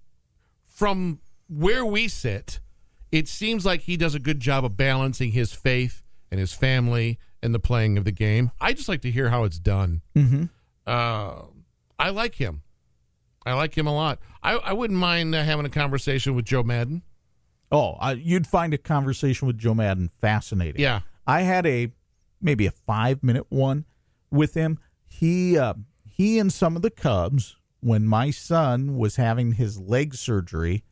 from 0.67 1.21
where 1.49 1.85
we 1.85 2.09
sit, 2.09 2.61
it 3.13 3.29
seems 3.29 3.65
like 3.65 3.83
he 3.83 3.97
does 3.97 4.15
a 4.15 4.19
good 4.19 4.41
job 4.41 4.65
of 4.65 4.77
balancing 4.77 5.33
his 5.33 5.53
faith 5.53 6.03
and 6.31 6.41
his 6.41 6.53
family 6.53 7.19
and 7.43 7.55
the 7.55 7.61
playing 7.61 7.97
of 7.97 8.05
the 8.05 8.13
game. 8.13 8.51
I 8.61 8.73
just 8.73 8.89
like 8.89 9.03
to 9.03 9.11
hear 9.11 9.29
how 9.29 9.45
it's 9.45 9.59
done. 9.59 10.03
Mm-hmm. 10.17 10.45
Uh, 10.87 11.43
I 11.99 12.11
like 12.11 12.35
him. 12.37 12.63
I 13.47 13.53
like 13.53 13.77
him 13.77 13.87
a 13.87 13.95
lot. 13.95 14.19
I, 14.43 14.55
I 14.55 14.73
wouldn't 14.73 14.99
mind 14.99 15.35
uh, 15.35 15.45
having 15.45 15.67
a 15.67 15.71
conversation 15.71 16.35
with 16.35 16.47
Joe 16.47 16.63
Maddon. 16.63 17.03
Oh, 17.71 17.93
I, 18.01 18.13
you'd 18.13 18.47
find 18.47 18.75
a 18.75 18.79
conversation 18.79 19.47
with 19.47 19.59
Joe 19.59 19.75
Maddon 19.75 20.09
fascinating. 20.09 20.81
Yeah. 20.81 21.01
I 21.27 21.43
had 21.43 21.67
a 21.67 21.93
maybe 22.41 22.67
a 22.67 22.71
five 22.71 23.23
minute 23.23 23.47
one 23.49 23.85
with 24.31 24.55
him. 24.55 24.79
He 25.07 25.59
uh, 25.59 25.75
he 26.17 26.39
and 26.39 26.53
some 26.53 26.77
of 26.77 26.83
the 26.83 26.91
Cubs 26.91 27.57
when 27.81 28.07
my 28.07 28.31
son 28.31 28.97
was 28.97 29.17
having 29.17 29.53
his 29.53 29.79
leg 29.81 30.15
surgery 30.15 30.85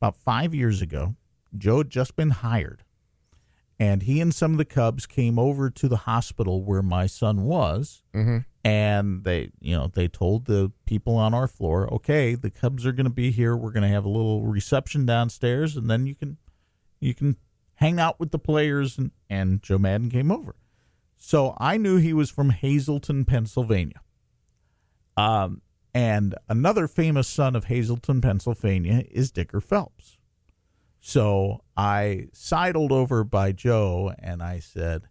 about 0.00 0.16
five 0.16 0.52
years 0.54 0.82
ago. 0.82 1.14
Joe 1.56 1.78
had 1.78 1.90
just 1.90 2.16
been 2.16 2.30
hired, 2.30 2.82
and 3.78 4.02
he 4.02 4.20
and 4.20 4.34
some 4.34 4.52
of 4.52 4.58
the 4.58 4.64
Cubs 4.64 5.06
came 5.06 5.38
over 5.38 5.70
to 5.70 5.88
the 5.88 5.98
hospital 5.98 6.62
where 6.64 6.82
my 6.82 7.06
son 7.06 7.44
was, 7.44 8.02
Mm-hmm. 8.12 8.38
and 8.64 9.22
they 9.22 9.50
you 9.60 9.76
know 9.76 9.86
they 9.86 10.08
told 10.08 10.46
the 10.46 10.72
people 10.86 11.14
on 11.16 11.32
our 11.34 11.46
floor, 11.46 11.92
okay, 11.94 12.34
the 12.34 12.50
Cubs 12.50 12.84
are 12.84 12.92
going 12.92 13.04
to 13.06 13.10
be 13.10 13.30
here. 13.30 13.56
We're 13.56 13.70
going 13.70 13.82
to 13.84 13.88
have 13.94 14.04
a 14.04 14.08
little 14.08 14.42
reception 14.42 15.06
downstairs, 15.06 15.76
and 15.76 15.88
then 15.88 16.06
you 16.06 16.16
can 16.16 16.38
you 17.00 17.14
can 17.14 17.36
hang 17.76 18.00
out 18.00 18.18
with 18.18 18.30
the 18.32 18.38
players 18.38 18.98
and, 18.98 19.10
and 19.30 19.62
Joe 19.62 19.78
Maddon 19.78 20.10
came 20.10 20.30
over. 20.32 20.56
So 21.16 21.56
I 21.58 21.76
knew 21.76 21.96
he 21.96 22.12
was 22.12 22.30
from 22.30 22.50
Hazleton, 22.50 23.24
Pennsylvania. 23.24 24.00
Um, 25.16 25.60
and 25.92 26.34
another 26.48 26.88
famous 26.88 27.28
son 27.28 27.54
of 27.54 27.64
Hazleton, 27.66 28.20
Pennsylvania 28.20 29.04
is 29.10 29.30
Digger 29.30 29.60
Phelps. 29.60 30.18
So 31.00 31.62
I 31.76 32.28
sidled 32.32 32.90
over 32.90 33.24
by 33.24 33.52
Joe 33.52 34.12
and 34.18 34.42
I 34.42 34.58
said, 34.58 35.02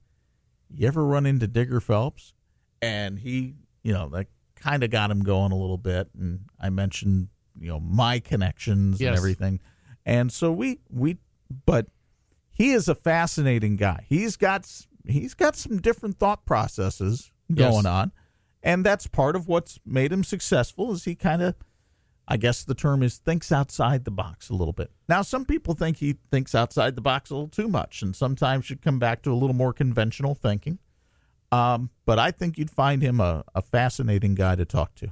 You 0.73 0.87
ever 0.87 1.05
run 1.05 1.25
into 1.25 1.47
Digger 1.47 1.79
Phelps? 1.79 2.33
And 2.81 3.19
he, 3.19 3.55
you 3.83 3.93
know, 3.93 4.09
that 4.09 4.27
kind 4.55 4.83
of 4.83 4.89
got 4.89 5.11
him 5.11 5.21
going 5.23 5.51
a 5.51 5.55
little 5.57 5.77
bit. 5.77 6.09
And 6.19 6.45
I 6.59 6.69
mentioned, 6.69 7.29
you 7.59 7.67
know, 7.67 7.79
my 7.79 8.19
connections 8.19 8.99
Yes. 8.99 9.09
and 9.09 9.17
everything. 9.17 9.61
And 10.05 10.31
so 10.31 10.51
we, 10.51 10.79
we, 10.89 11.17
but 11.65 11.87
he 12.51 12.71
is 12.71 12.89
a 12.89 12.95
fascinating 12.95 13.75
guy. 13.77 14.05
He's 14.09 14.35
got 14.35 14.69
he's 15.05 15.33
got 15.33 15.55
some 15.55 15.79
different 15.79 16.17
thought 16.17 16.45
processes 16.45 17.31
going 17.53 17.73
Yes. 17.73 17.85
on, 17.85 18.11
and 18.63 18.86
that's 18.86 19.06
part 19.08 19.36
of 19.36 19.47
what's 19.47 19.80
made 19.86 20.12
him 20.12 20.23
successful. 20.23 20.91
Is 20.93 21.04
he 21.04 21.13
kind 21.15 21.41
of, 21.41 21.56
I 22.28 22.38
guess 22.38 22.63
the 22.63 22.73
term 22.73 23.04
is 23.04 23.17
thinks 23.17 23.52
outside 23.52 24.06
the 24.06 24.12
box 24.12 24.49
a 24.49 24.54
little 24.56 24.73
bit. 24.73 24.91
Now, 25.10 25.21
some 25.21 25.45
people 25.45 25.73
think 25.76 25.97
he 25.97 26.15
thinks 26.32 26.56
outside 26.56 26.95
the 26.95 27.02
box 27.02 27.30
a 27.30 27.36
little 27.36 27.49
too 27.49 27.67
much, 27.67 28.02
and 28.02 28.15
sometimes 28.15 28.65
should 28.65 28.82
come 28.82 28.97
back 28.99 29.21
to 29.23 29.32
a 29.32 29.36
little 29.36 29.56
more 29.56 29.73
conventional 29.73 30.34
thinking. 30.34 30.80
Um, 31.52 31.89
but 32.06 32.17
I 32.17 32.32
think 32.32 32.58
you'd 32.58 32.71
find 32.71 33.02
him 33.04 33.19
a, 33.19 33.43
a 33.54 33.62
fascinating 33.62 34.34
guy 34.34 34.56
to 34.56 34.65
talk 34.65 34.95
to. 34.95 35.12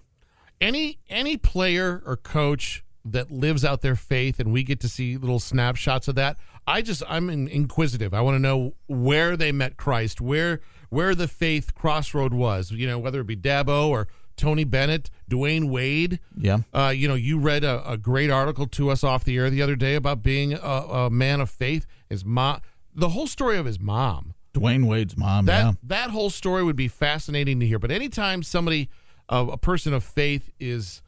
any 0.60 1.00
any 1.10 1.38
player 1.38 2.02
or 2.06 2.16
coach 2.16 2.84
that 3.04 3.32
lives 3.32 3.66
out 3.66 3.82
their 3.82 3.96
faith 3.96 4.40
and 4.40 4.54
we 4.54 4.64
get 4.64 4.80
to 4.80 4.88
see 4.88 5.18
little 5.18 5.40
snapshots 5.40 6.08
of 6.08 6.14
that 6.16 6.38
i 6.68 6.82
just 6.84 7.02
i'm 7.10 7.30
inquisitive 7.32 8.14
i 8.14 8.22
want 8.22 8.36
to 8.36 8.40
know 8.40 8.76
where 8.88 9.36
they 9.36 9.52
met 9.52 9.76
christ 9.76 10.22
where 10.22 10.62
where 10.92 11.16
the 11.16 11.28
faith 11.28 11.74
crossroad 11.74 12.34
was 12.34 12.72
you 12.72 12.86
know 12.86 13.00
whether 13.00 13.22
it 13.22 13.28
be 13.28 13.36
dabo 13.36 13.88
or 13.90 14.08
tony 14.38 14.64
bennett 14.64 15.10
dwyane 15.30 15.70
wade 15.70 16.20
Yeah. 16.38 16.60
uh, 16.74 16.94
you 16.96 17.08
know 17.08 17.16
you 17.16 17.40
read 17.40 17.64
a, 17.64 17.90
a 17.90 17.98
great 17.98 18.30
article 18.30 18.68
to 18.68 18.90
us 18.92 19.04
off 19.04 19.24
the 19.24 19.38
air 19.38 19.50
the 19.50 19.62
other 19.64 19.76
day 19.76 19.96
about 19.96 20.22
being 20.22 20.54
a, 20.54 20.58
a 20.58 21.10
man 21.10 21.42
of 21.42 21.50
faith 21.50 21.86
his 22.10 22.24
mom 22.24 22.62
the 22.94 23.10
whole 23.10 23.28
story 23.28 23.58
of 23.58 23.66
his 23.66 23.80
mom 23.80 24.36
Dwyane 24.54 24.86
Wade's 24.86 25.16
mom. 25.18 25.46
that 25.46 25.64
yeah. 25.66 25.72
that 25.84 26.10
whole 26.10 26.30
story 26.30 26.62
would 26.62 26.76
be 26.76 26.90
fascinating 26.90 27.62
to 27.62 27.66
hear. 27.66 27.80
But 27.80 27.90
anytime 27.90 28.44
somebody, 28.44 28.90
uh, 29.30 29.46
a 29.50 29.56
person 29.58 29.94
of 29.94 30.04
faith, 30.04 30.50
is 30.60 31.02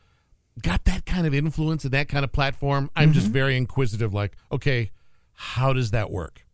got 0.61 0.85
that 0.85 1.05
kind 1.05 1.27
of 1.27 1.33
influence 1.33 1.83
and 1.83 1.91
that 1.93 2.07
kind 2.07 2.23
of 2.23 2.31
platform, 2.31 2.89
I'm 2.95 3.11
just 3.11 3.25
Mm-hmm. 3.25 3.33
very 3.33 3.57
inquisitive. 3.57 4.13
Like, 4.13 4.37
okay, 4.49 4.91
how 5.33 5.73
does 5.73 5.91
that 5.91 6.09
work? 6.09 6.45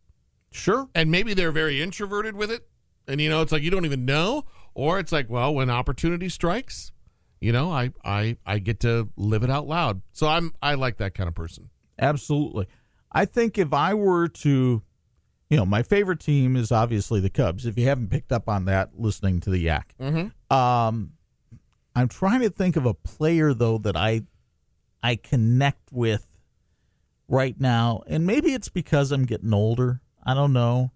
Sure. 0.50 0.88
And 0.92 1.12
maybe 1.12 1.32
they're 1.32 1.52
very 1.52 1.80
introverted 1.80 2.34
with 2.34 2.50
it, 2.50 2.66
and 3.10 3.20
you 3.20 3.28
know, 3.28 3.42
it's 3.42 3.52
like 3.52 3.62
you 3.62 3.70
don't 3.70 3.84
even 3.84 4.04
know, 4.04 4.44
or 4.74 4.98
it's 4.98 5.12
like, 5.12 5.28
well, 5.28 5.54
when 5.54 5.68
opportunity 5.70 6.28
strikes, 6.28 6.92
you 7.40 7.52
know, 7.52 7.70
I 7.70 7.92
I 8.04 8.36
I 8.46 8.58
get 8.58 8.80
to 8.80 9.08
live 9.16 9.42
it 9.42 9.50
out 9.50 9.66
loud. 9.66 10.02
So 10.12 10.26
I'm 10.28 10.52
I 10.62 10.74
like 10.74 10.98
that 10.98 11.14
kind 11.14 11.28
of 11.28 11.34
person. 11.34 11.70
Absolutely. 11.98 12.66
I 13.12 13.24
think 13.24 13.58
if 13.58 13.72
I 13.72 13.92
were 13.94 14.28
to, 14.28 14.82
you 15.50 15.56
know, 15.56 15.66
my 15.66 15.82
favorite 15.82 16.20
team 16.20 16.56
is 16.56 16.70
obviously 16.70 17.20
the 17.20 17.28
Cubs. 17.30 17.66
If 17.66 17.76
you 17.76 17.86
haven't 17.86 18.08
picked 18.10 18.30
up 18.32 18.48
on 18.48 18.64
that, 18.66 18.90
listening 18.98 19.40
to 19.40 19.50
the 19.50 19.58
Yak, 19.58 19.94
Mm-hmm. 20.00 20.56
um, 20.56 21.12
I'm 21.96 22.08
trying 22.08 22.40
to 22.42 22.50
think 22.50 22.76
of 22.76 22.86
a 22.86 22.94
player 22.94 23.52
though 23.52 23.78
that 23.78 23.96
I, 23.96 24.22
I 25.02 25.16
connect 25.16 25.92
with 25.92 26.24
right 27.26 27.58
now, 27.60 28.02
and 28.06 28.24
maybe 28.26 28.52
it's 28.54 28.68
because 28.68 29.10
I'm 29.12 29.24
getting 29.24 29.52
older. 29.52 30.00
I 30.24 30.34
don't 30.34 30.52
know, 30.52 30.92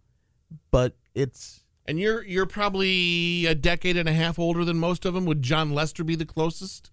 but 0.71 0.97
it's 1.15 1.64
And 1.87 2.01
you're 2.01 2.23
you're 2.25 2.47
probably 2.47 3.47
a 3.47 3.55
decade 3.55 3.97
and 3.97 4.09
a 4.09 4.13
half 4.13 4.39
older 4.39 4.65
than 4.65 4.79
most 4.79 5.05
of 5.05 5.15
them. 5.15 5.27
Would 5.27 5.43
Jon 5.43 5.73
Lester 5.73 6.03
be 6.03 6.17
the 6.17 6.25
closest? 6.25 6.91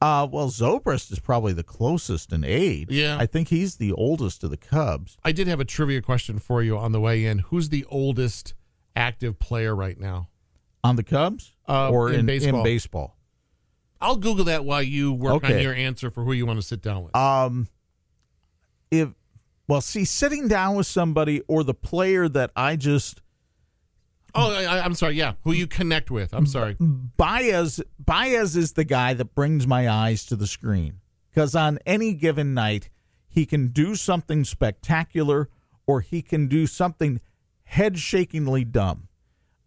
Uh, 0.00 0.26
well, 0.30 0.48
Zobrist 0.50 1.10
is 1.12 1.18
probably 1.18 1.52
the 1.52 1.62
closest 1.62 2.32
in 2.32 2.44
age. 2.44 2.90
Yeah. 2.90 3.16
I 3.18 3.26
think 3.26 3.48
he's 3.48 3.76
the 3.76 3.92
oldest 3.92 4.44
of 4.44 4.50
the 4.50 4.56
Cubs. 4.56 5.16
I 5.24 5.32
did 5.32 5.46
have 5.46 5.60
a 5.60 5.64
trivia 5.64 6.02
question 6.02 6.38
for 6.38 6.62
you 6.62 6.76
on 6.76 6.92
the 6.92 7.00
way 7.00 7.24
in. 7.24 7.38
Who's 7.38 7.70
the 7.70 7.86
oldest 7.88 8.52
active 8.94 9.38
player 9.38 9.74
right 9.74 9.98
now? 9.98 10.28
On 10.82 10.96
the 10.96 11.04
Cubs? 11.04 11.54
Uh, 11.66 11.88
or 11.88 12.10
in 12.10 12.20
in, 12.20 12.26
baseball. 12.26 12.58
in 12.58 12.64
baseball? 12.64 13.16
I'll 14.00 14.16
Google 14.16 14.44
that 14.44 14.66
while 14.66 14.82
you 14.82 15.12
work 15.12 15.44
on 15.44 15.58
your 15.58 15.72
answer 15.72 16.10
for 16.10 16.24
who 16.24 16.32
you 16.32 16.44
want 16.44 16.60
to 16.60 16.66
sit 16.66 16.82
down 16.82 17.04
with. 17.04 17.16
Um, 17.16 17.68
if 18.90 19.08
well, 19.66 19.80
see, 19.80 20.04
sitting 20.04 20.48
down 20.48 20.76
with 20.76 20.86
somebody 20.86 21.40
or 21.48 21.64
the 21.64 21.72
player 21.72 22.28
that 22.28 22.50
I 22.54 22.76
just 22.76 23.22
oh, 24.34 24.52
I, 24.52 24.84
I'm 24.84 24.94
sorry. 24.94 25.14
Yeah, 25.14 25.34
who 25.42 25.52
you 25.52 25.66
connect 25.66 26.10
with. 26.10 26.32
I'm 26.32 26.46
sorry. 26.46 26.76
Baez 26.80 27.80
Baez 27.98 28.56
is 28.56 28.72
the 28.72 28.84
guy 28.84 29.14
that 29.14 29.34
brings 29.34 29.66
my 29.66 29.88
eyes 29.88 30.24
to 30.26 30.36
the 30.36 30.46
screen 30.46 31.00
because 31.30 31.54
on 31.54 31.78
any 31.86 32.14
given 32.14 32.54
night 32.54 32.90
he 33.28 33.46
can 33.46 33.68
do 33.68 33.94
something 33.94 34.44
spectacular 34.44 35.48
or 35.86 36.00
he 36.00 36.22
can 36.22 36.46
do 36.46 36.66
something 36.66 37.20
head 37.64 37.98
shakingly 37.98 38.64
dumb. 38.64 39.08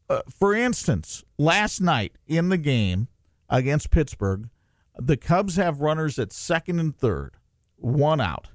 Uh, 0.09 0.21
for 0.29 0.53
instance, 0.53 1.23
last 1.37 1.81
night 1.81 2.13
in 2.25 2.49
the 2.49 2.57
game 2.57 3.09
against 3.49 3.91
Pittsburgh, 3.91 4.49
the 4.97 5.17
Cubs 5.17 5.57
have 5.57 5.81
runners 5.81 6.17
at 6.17 6.31
second 6.31 6.79
and 6.79 6.97
third, 6.97 7.35
one 7.75 8.21
out. 8.21 8.47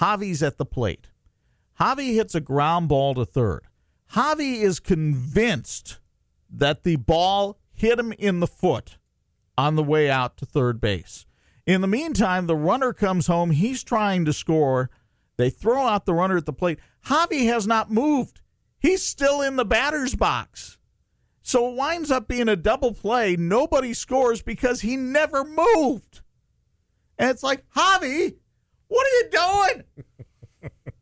Javi's 0.00 0.42
at 0.42 0.58
the 0.58 0.66
plate. 0.66 1.08
Javi 1.80 2.14
hits 2.14 2.34
a 2.34 2.40
ground 2.40 2.88
ball 2.88 3.14
to 3.14 3.24
third. 3.24 3.67
Javi 4.14 4.60
is 4.60 4.80
convinced 4.80 5.98
that 6.50 6.82
the 6.82 6.96
ball 6.96 7.58
hit 7.72 7.98
him 7.98 8.12
in 8.12 8.40
the 8.40 8.46
foot 8.46 8.98
on 9.56 9.76
the 9.76 9.82
way 9.82 10.10
out 10.10 10.36
to 10.38 10.46
third 10.46 10.80
base. 10.80 11.26
In 11.66 11.82
the 11.82 11.86
meantime, 11.86 12.46
the 12.46 12.56
runner 12.56 12.92
comes 12.92 13.26
home. 13.26 13.50
He's 13.50 13.84
trying 13.84 14.24
to 14.24 14.32
score. 14.32 14.90
They 15.36 15.50
throw 15.50 15.84
out 15.84 16.06
the 16.06 16.14
runner 16.14 16.38
at 16.38 16.46
the 16.46 16.52
plate. 16.52 16.78
Javi 17.06 17.46
has 17.46 17.66
not 17.66 17.90
moved. 17.90 18.40
He's 18.78 19.02
still 19.02 19.42
in 19.42 19.56
the 19.56 19.64
batter's 19.64 20.14
box. 20.14 20.78
So 21.42 21.70
it 21.70 21.76
winds 21.76 22.10
up 22.10 22.28
being 22.28 22.48
a 22.48 22.56
double 22.56 22.94
play. 22.94 23.36
Nobody 23.36 23.94
scores 23.94 24.42
because 24.42 24.80
he 24.80 24.96
never 24.96 25.44
moved. 25.44 26.22
And 27.18 27.30
it's 27.30 27.42
like, 27.42 27.64
Javi, 27.76 28.36
what 28.88 29.06
are 29.06 29.10
you 29.10 29.82
doing? 30.62 30.72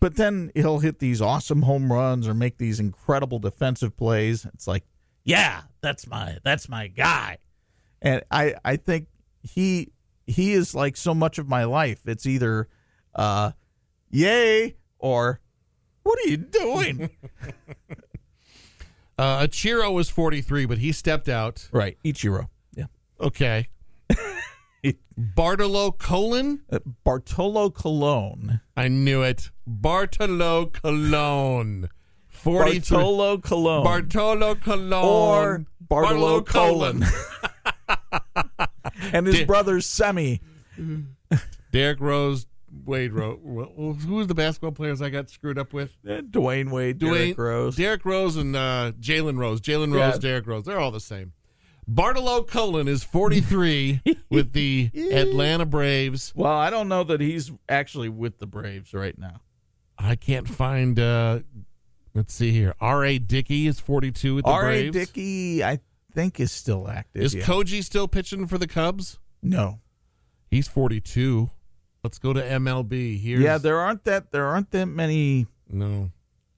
but 0.00 0.16
then 0.16 0.50
he'll 0.54 0.78
hit 0.78 0.98
these 0.98 1.20
awesome 1.20 1.62
home 1.62 1.92
runs 1.92 2.28
or 2.28 2.34
make 2.34 2.58
these 2.58 2.80
incredible 2.80 3.38
defensive 3.38 3.96
plays. 3.96 4.44
It's 4.54 4.66
like, 4.66 4.84
yeah, 5.24 5.62
that's 5.80 6.06
my 6.06 6.38
that's 6.44 6.68
my 6.68 6.86
guy. 6.88 7.38
And 8.00 8.22
I 8.30 8.54
I 8.64 8.76
think 8.76 9.08
he 9.42 9.92
he 10.26 10.52
is 10.52 10.74
like 10.74 10.96
so 10.96 11.14
much 11.14 11.38
of 11.38 11.48
my 11.48 11.64
life. 11.64 12.00
It's 12.06 12.26
either 12.26 12.68
uh 13.14 13.52
yay 14.10 14.76
or 14.98 15.40
what 16.02 16.18
are 16.24 16.28
you 16.28 16.36
doing? 16.38 17.10
Uh, 19.18 19.40
Ichiro 19.42 19.92
was 19.92 20.08
43, 20.08 20.66
but 20.66 20.78
he 20.78 20.92
stepped 20.92 21.28
out. 21.28 21.68
right, 21.72 21.98
Ichiro. 22.04 22.46
Yeah. 22.76 22.84
Okay. 23.20 23.66
Bartolo 25.16 25.90
Colon? 25.92 26.62
Uh, 26.70 26.78
Bartolo 27.04 27.70
Colon. 27.70 28.60
I 28.76 28.88
knew 28.88 29.22
it. 29.22 29.50
Bartolo 29.66 30.66
Colon. 30.66 31.88
43. 32.28 32.96
Bartolo 32.96 33.38
Colon. 33.38 33.84
Bartolo 33.84 34.54
Colon. 34.54 34.92
or 34.92 35.64
Bartolo 35.80 36.40
Colon. 36.42 37.02
Colon. 37.02 38.08
and 39.12 39.26
his 39.26 39.40
Di- 39.40 39.44
brother 39.44 39.80
Semi. 39.80 40.40
Derrick 41.72 42.00
Rose, 42.00 42.46
Wade 42.86 43.12
Rose. 43.12 43.38
Who 44.04 44.20
are 44.20 44.24
the 44.24 44.34
basketball 44.34 44.70
players 44.72 45.02
I 45.02 45.10
got 45.10 45.28
screwed 45.30 45.58
up 45.58 45.72
with? 45.72 45.96
Uh, 46.08 46.20
Dwyane 46.20 46.70
Wade, 46.70 46.98
Dwayne 47.00 47.12
Derrick 47.34 47.38
Rose. 47.38 47.76
Derrick 47.76 48.04
Rose 48.04 48.36
and 48.36 48.54
uh, 48.54 48.92
Jalen 49.00 49.38
Rose. 49.38 49.60
Jalen 49.60 49.92
Yeah. 49.92 50.10
Rose, 50.10 50.18
Derrick 50.20 50.46
Rose. 50.46 50.64
They're 50.64 50.78
all 50.78 50.92
the 50.92 51.00
same. 51.00 51.32
Bartolo 51.90 52.42
Colon 52.42 52.86
is 52.86 53.02
43 53.02 54.02
with 54.30 54.52
the 54.52 54.90
Atlanta 55.10 55.64
Braves. 55.64 56.32
well, 56.36 56.52
I 56.52 56.68
don't 56.68 56.88
know 56.88 57.02
that 57.04 57.20
he's 57.20 57.50
actually 57.68 58.10
with 58.10 58.38
the 58.38 58.46
Braves 58.46 58.92
right 58.92 59.18
now. 59.18 59.40
I 59.98 60.14
can't 60.14 60.46
find. 60.48 61.00
Uh, 61.00 61.40
let's 62.14 62.34
see 62.34 62.50
here. 62.50 62.74
R.A. 62.78 63.18
Dickey 63.18 63.66
is 63.66 63.80
42 63.80 64.36
with 64.36 64.44
the 64.44 64.50
Braves. 64.50 64.62
R.A. 64.62 64.90
Braves. 64.90 65.06
Dickey, 65.08 65.64
I 65.64 65.80
think, 66.14 66.38
is 66.38 66.52
still 66.52 66.88
active. 66.88 67.22
Is 67.22 67.34
yeah. 67.34 67.44
Koji 67.44 67.82
still 67.82 68.06
pitching 68.06 68.46
for 68.46 68.58
the 68.58 68.68
Cubs? 68.68 69.18
no. 69.42 69.80
He's 70.50 70.66
42. 70.66 71.50
Let's 72.02 72.18
go 72.18 72.32
to 72.32 72.40
MLB. 72.40 73.18
Here. 73.18 73.38
Yeah, 73.38 73.58
there 73.58 73.78
aren't 73.78 74.04
that 74.04 74.30
there 74.32 74.46
aren't 74.46 74.70
that 74.70 74.86
many. 74.86 75.46
no. 75.68 76.10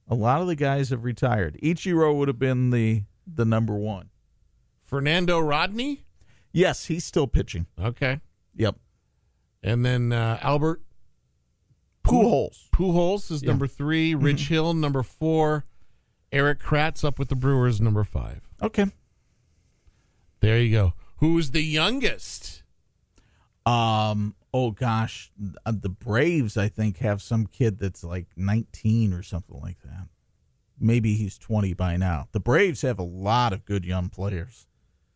A 0.07 0.15
lot 0.15 0.41
of 0.41 0.47
the 0.49 0.55
guys 0.57 0.91
have 0.91 1.03
retired. 1.05 1.59
Ichiro 1.63 2.15
would 2.17 2.29
have 2.29 2.39
been 2.39 2.71
the 2.71 3.03
the 3.27 3.45
number 3.45 3.75
one. 3.75 4.10
Fernando 4.91 5.39
Rodney. 5.39 6.03
Yes, 6.53 6.87
he's 6.87 7.05
still 7.05 7.29
pitching. 7.29 7.67
Okay. 7.81 8.21
Yep. 8.57 8.75
And 9.63 9.87
then 9.87 10.13
uh, 10.13 10.39
Albert 10.43 10.83
Pujols. 12.05 12.69
Pujols 12.75 13.31
is 13.31 13.43
Yeah. 13.43 13.51
number 13.51 13.69
three. 13.69 14.15
Rich 14.17 14.49
Hill 14.49 14.75
number 14.75 15.05
four. 15.05 15.65
Erik 16.33 16.61
Kratz 16.61 17.05
up 17.05 17.19
with 17.21 17.29
the 17.29 17.37
Brewers 17.37 17.81
number 17.81 18.03
five. 18.05 18.41
Okay. 18.61 18.87
There 20.41 20.59
you 20.59 20.73
go. 20.73 20.95
Who's 21.19 21.53
the 21.53 21.63
youngest? 21.63 22.63
Um. 23.67 24.35
Oh 24.53 24.73
gosh, 24.73 25.31
uh, 25.65 25.71
the 25.73 25.89
Braves 25.89 26.57
I 26.57 26.67
think 26.69 26.99
have 26.99 27.23
some 27.23 27.47
kid 27.47 27.79
that's 27.79 28.03
like 28.03 28.27
19 28.37 29.13
or 29.13 29.23
something 29.23 29.61
like 29.61 29.81
that. 29.85 30.09
Maybe 30.77 31.15
he's 31.15 31.39
20 31.39 31.75
by 31.75 31.97
now. 31.97 32.27
The 32.33 32.41
Braves 32.41 32.83
have 32.83 32.99
a 32.99 33.05
lot 33.05 33.53
of 33.53 33.65
good 33.65 33.85
young 33.85 34.09
players. 34.09 34.67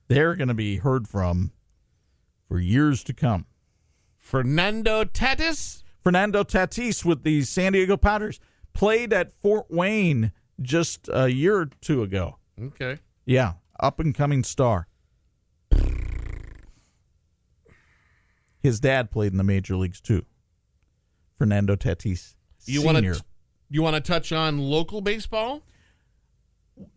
They're 0.09 0.35
going 0.35 0.49
to 0.49 0.55
be 0.55 0.77
heard 0.77 1.09
from 1.09 1.53
for 2.49 2.59
years 2.59 3.03
to 3.05 3.12
come. 3.12 3.47
Fernando 4.19 5.05
Tatis. 5.05 5.83
Fernando 6.03 6.43
Tatis 6.45 7.05
with 7.05 7.23
the 7.23 7.43
San 7.43 7.73
Diego 7.73 7.97
Padres 7.97 8.38
played 8.75 9.12
at 9.12 9.33
Fort 9.35 9.67
Wayne 9.71 10.33
just 10.61 11.09
a 11.12 11.29
year 11.29 11.61
or 11.61 11.67
two 11.81 12.03
ago. 12.03 12.37
Okay. 12.61 12.99
Yeah, 13.25 13.55
up 13.81 14.01
and 14.01 14.14
coming 14.14 14.45
star. 14.45 14.88
His 18.62 18.81
dad 18.81 19.11
played 19.11 19.33
in 19.33 19.38
the 19.38 19.45
major 19.45 19.77
leagues 19.77 20.01
too. 20.01 20.25
Fernando 21.38 21.77
Tatis. 21.77 22.35
You 22.67 22.83
want 22.83 22.99
to 22.99 23.23
you 23.69 23.83
want 23.83 23.97
to 23.97 24.01
touch 24.01 24.33
on 24.33 24.59
local 24.59 25.01
baseball? 25.01 25.62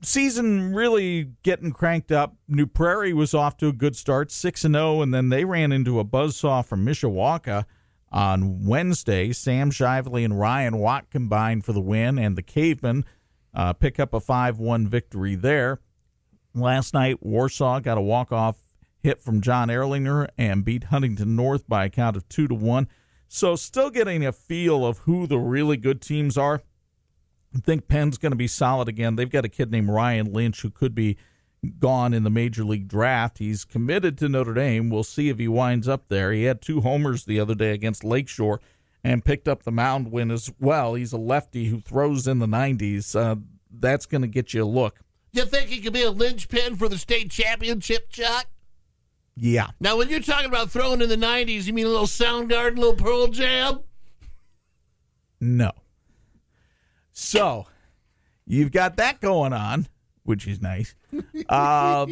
Season 0.02 0.74
really 0.74 1.32
getting 1.44 1.72
cranked 1.72 2.12
up. 2.12 2.36
New 2.48 2.66
Prairie 2.66 3.14
was 3.14 3.34
off 3.34 3.58
to 3.58 3.68
a 3.68 3.74
good 3.74 3.96
start, 3.96 4.32
six 4.32 4.64
and 4.64 4.76
zero, 4.76 5.02
and 5.02 5.14
then 5.14 5.30
they 5.30 5.46
ran 5.46 5.72
into 5.72 6.00
a 6.00 6.06
buzzsaw 6.06 6.66
from 6.66 6.86
Mishawaka 6.86 7.66
on 8.12 8.66
Wednesday. 8.66 9.32
Sam 9.32 9.70
Shively 9.72 10.24
and 10.24 10.40
Ryan 10.40 10.78
Watt 10.78 11.10
combined 11.10 11.66
for 11.66 11.74
the 11.74 11.82
win, 11.82 12.18
and 12.18 12.36
the 12.36 12.42
Cavemen 12.42 13.06
uh, 13.54 13.74
pick 13.74 14.00
up 14.00 14.14
a 14.14 14.20
five-one 14.20 14.88
victory 14.88 15.36
there. 15.36 15.80
Last 16.54 16.94
night, 16.94 17.22
Warsaw 17.22 17.80
got 17.82 17.98
a 17.98 18.02
walk-off 18.02 18.58
hit 19.00 19.22
from 19.22 19.42
John 19.42 19.70
Erlinger 19.70 20.28
and 20.38 20.66
beat 20.66 20.86
Huntington 20.86 21.36
North 21.36 21.68
by 21.68 21.86
a 21.86 21.90
count 21.90 22.18
of 22.18 22.28
two 22.30 22.48
to 22.48 22.56
one. 22.56 22.88
So, 23.28 23.56
still 23.56 23.90
getting 23.90 24.26
a 24.26 24.32
feel 24.32 24.86
of 24.86 25.00
who 25.00 25.28
the 25.28 25.38
really 25.38 25.78
good 25.78 26.02
teams 26.02 26.38
are. 26.38 26.62
Think 27.64 27.88
Penn's 27.88 28.18
going 28.18 28.32
to 28.32 28.38
be 28.38 28.48
solid 28.48 28.88
again. 28.88 29.16
They've 29.16 29.30
got 29.30 29.46
a 29.46 29.50
kid 29.50 29.72
named 29.72 29.90
Ryan 29.90 30.32
Lynch 30.32 30.62
who 30.62 30.70
could 30.70 30.94
be 30.94 31.18
gone 31.80 32.14
in 32.14 32.24
the 32.24 32.30
major 32.30 32.64
league 32.64 32.88
draft. 32.88 33.40
He's 33.40 33.66
committed 33.66 34.18
to 34.20 34.30
Notre 34.30 34.54
Dame. 34.54 34.90
We'll 34.90 35.04
see 35.04 35.30
if 35.30 35.40
he 35.40 35.48
winds 35.48 35.88
up 35.88 36.08
there. 36.08 36.32
He 36.32 36.44
had 36.44 36.62
two 36.62 36.82
homers 36.82 37.26
the 37.26 37.40
other 37.40 37.56
day 37.56 37.72
against 37.72 38.04
Lakeshore 38.04 38.62
and 39.04 39.26
picked 39.26 39.48
up 39.48 39.64
the 39.64 39.72
mound 39.72 40.12
win 40.12 40.32
as 40.32 40.52
well. 40.60 40.94
He's 40.94 41.14
a 41.14 41.18
lefty 41.18 41.66
who 41.68 41.80
throws 41.80 42.28
in 42.28 42.40
the 42.40 42.48
90s. 42.48 43.16
Uh, 43.16 43.38
that's 43.72 44.06
going 44.06 44.22
to 44.22 44.28
get 44.28 44.54
you 44.54 44.64
a 44.64 44.66
look. 44.66 45.00
You 45.34 45.46
think 45.46 45.70
he 45.70 45.82
could 45.82 45.94
be 45.94 46.04
a 46.04 46.12
linchpin 46.12 46.76
for 46.76 46.90
the 46.90 46.98
state 46.98 47.30
championship, 47.30 48.10
Chuck? 48.10 48.48
Yeah. 49.36 49.68
Now, 49.80 49.98
when 49.98 50.10
you're 50.10 50.20
talking 50.20 50.48
about 50.48 50.72
throwing 50.72 51.02
in 51.02 51.10
the 51.10 51.16
'90s, 51.16 51.66
you 51.66 51.74
mean 51.74 51.86
a 51.86 51.90
little 51.90 52.08
Soundgarden, 52.08 52.78
a 52.78 52.82
little 52.82 52.96
Pearl 52.96 53.28
Jam? 53.28 53.82
No. 55.40 55.72
So 57.20 57.66
you've 58.46 58.72
got 58.72 58.96
that 58.98 59.20
going 59.22 59.52
on, 59.52 59.88
which 60.22 60.48
is 60.48 60.62
nice. 60.62 60.94
Um, 61.50 62.12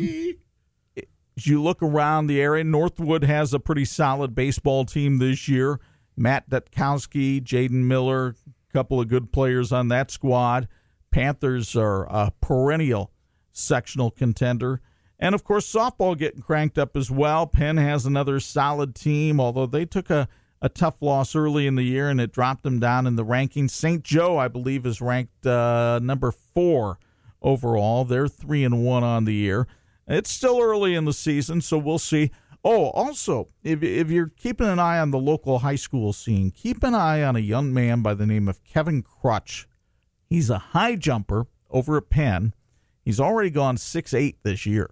as 1.37 1.45
you 1.45 1.61
look 1.61 1.83
around 1.83 2.25
the 2.25 2.41
area, 2.41 2.63
Northwood 2.63 3.23
has 3.23 3.53
a 3.53 3.59
pretty 3.59 3.85
solid 3.85 4.33
baseball 4.33 4.83
team 4.83 5.19
this 5.19 5.47
year. 5.47 5.79
Matt 6.17 6.49
Dutkowski, 6.49 7.39
Jaden 7.39 7.83
Miller, 7.83 8.29
a 8.29 8.73
couple 8.73 8.99
of 8.99 9.07
good 9.07 9.31
players 9.31 9.71
on 9.71 9.89
that 9.89 10.09
squad. 10.09 10.67
Panthers 11.11 11.75
are 11.75 12.05
a 12.05 12.31
perennial 12.41 13.11
sectional 13.51 14.09
contender. 14.09 14.81
And 15.19 15.35
of 15.35 15.43
course, 15.43 15.71
softball 15.71 16.17
getting 16.17 16.41
cranked 16.41 16.79
up 16.79 16.97
as 16.97 17.11
well. 17.11 17.45
Penn 17.45 17.77
has 17.77 18.07
another 18.07 18.39
solid 18.39 18.95
team, 18.95 19.39
although 19.39 19.67
they 19.67 19.85
took 19.85 20.09
a, 20.09 20.27
a 20.65 20.69
tough 20.69 20.99
loss 20.99 21.35
early 21.35 21.67
in 21.67 21.75
the 21.75 21.83
year 21.83 22.09
and 22.09 22.19
it 22.19 22.31
dropped 22.31 22.63
them 22.63 22.79
down 22.79 23.05
in 23.05 23.15
the 23.15 23.23
rankings. 23.23 23.69
St. 23.69 24.03
Joe, 24.03 24.39
I 24.39 24.47
believe, 24.47 24.83
is 24.83 24.99
ranked 24.99 25.45
uh, 25.45 25.99
number 26.01 26.31
four 26.31 26.97
overall. 27.39 28.03
They're 28.03 28.27
three 28.27 28.63
and 28.63 28.83
one 28.83 29.03
on 29.03 29.25
the 29.25 29.33
year. 29.35 29.67
It's 30.07 30.31
still 30.31 30.59
early 30.59 30.95
in 30.95 31.05
the 31.05 31.13
season, 31.13 31.61
so 31.61 31.77
we'll 31.77 31.99
see. 31.99 32.31
Oh, 32.63 32.89
also, 32.89 33.49
if, 33.63 33.83
if 33.83 34.09
you're 34.09 34.31
keeping 34.35 34.67
an 34.67 34.79
eye 34.79 34.97
on 34.97 35.11
the 35.11 35.19
local 35.19 35.59
high 35.59 35.75
school 35.75 36.13
scene, 36.13 36.49
keep 36.49 36.83
an 36.83 36.95
eye 36.95 37.21
on 37.21 37.35
a 37.35 37.39
young 37.39 37.71
man 37.71 38.01
by 38.01 38.15
the 38.15 38.25
name 38.25 38.47
of 38.47 38.63
Kevin 38.63 39.03
Crutch. 39.03 39.67
He's 40.27 40.49
a 40.49 40.57
high 40.57 40.95
jumper 40.95 41.45
over 41.69 41.97
at 41.97 42.09
Penn. 42.09 42.55
He's 43.03 43.19
already 43.19 43.51
gone 43.51 43.77
six 43.77 44.15
eight 44.15 44.39
this 44.41 44.65
year 44.65 44.89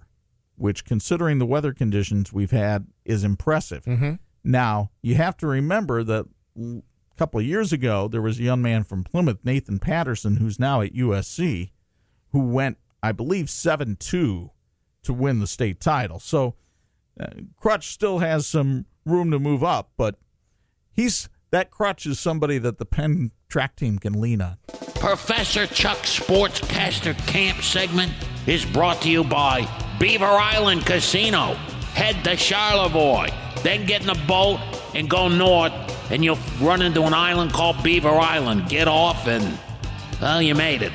which, 0.56 0.86
considering 0.86 1.40
the 1.40 1.46
weather 1.46 1.74
conditions 1.74 2.32
we've 2.32 2.52
had, 2.52 2.88
is 3.06 3.24
impressive. 3.24 3.84
Mm-hmm. 3.86 4.14
Now, 4.44 4.92
you 5.02 5.16
have 5.16 5.38
to 5.38 5.48
remember 5.48 6.04
that 6.04 6.26
a 6.60 6.82
couple 7.18 7.40
of 7.40 7.46
years 7.46 7.72
ago, 7.72 8.08
there 8.08 8.22
was 8.22 8.40
a 8.40 8.44
young 8.44 8.62
man 8.62 8.84
from 8.84 9.04
Plymouth, 9.04 9.40
Nathan 9.44 9.80
Patterson, 9.80 10.38
who's 10.38 10.60
now 10.60 10.82
at 10.82 10.94
USC, 10.94 11.72
who 12.32 12.40
went, 12.40 12.78
I 13.02 13.12
believe, 13.12 13.50
7 13.50 13.96
2 13.96 14.52
to 15.04 15.14
win 15.14 15.40
the 15.40 15.48
state 15.48 15.80
title. 15.80 16.20
So, 16.20 16.56
uh, 17.20 17.28
Crutch 17.58 17.88
still 17.88 18.20
has 18.20 18.48
some 18.48 18.86
room 19.06 19.32
to 19.32 19.40
move 19.40 19.64
up, 19.64 19.92
but 19.98 20.18
he's 20.92 21.30
that 21.52 21.70
Crutch 21.70 22.08
is 22.08 22.20
somebody 22.20 22.58
that 22.58 22.80
the 22.80 22.86
Penn 22.86 23.32
track 23.48 23.76
team 23.76 24.00
can 24.00 24.20
lean 24.20 24.42
on. 24.42 24.58
Professor 24.96 25.68
Chuck 25.68 26.00
Sportscaster 26.00 27.16
Camp 27.28 27.62
segment 27.62 28.12
is 28.48 28.66
brought 28.66 29.02
to 29.04 29.10
you 29.10 29.24
by 29.24 29.68
Beaver 30.00 30.26
Island 30.26 30.86
Casino. 30.86 31.56
Head 31.94 32.24
to 32.24 32.36
Charlevoix, 32.36 33.30
then 33.62 33.86
get 33.86 34.02
in 34.02 34.10
a 34.10 34.28
boat 34.28 34.60
and 34.96 35.10
go 35.10 35.28
north, 35.28 35.72
and 36.12 36.24
you'll 36.24 36.40
run 36.60 36.82
into 36.82 37.04
an 37.04 37.14
island 37.14 37.54
called 37.54 37.82
Beaver 37.84 38.10
Island. 38.10 38.70
Get 38.70 38.88
off, 38.88 39.28
and 39.28 39.58
well, 40.22 40.42
you 40.42 40.56
made 40.56 40.82
it. 40.82 40.92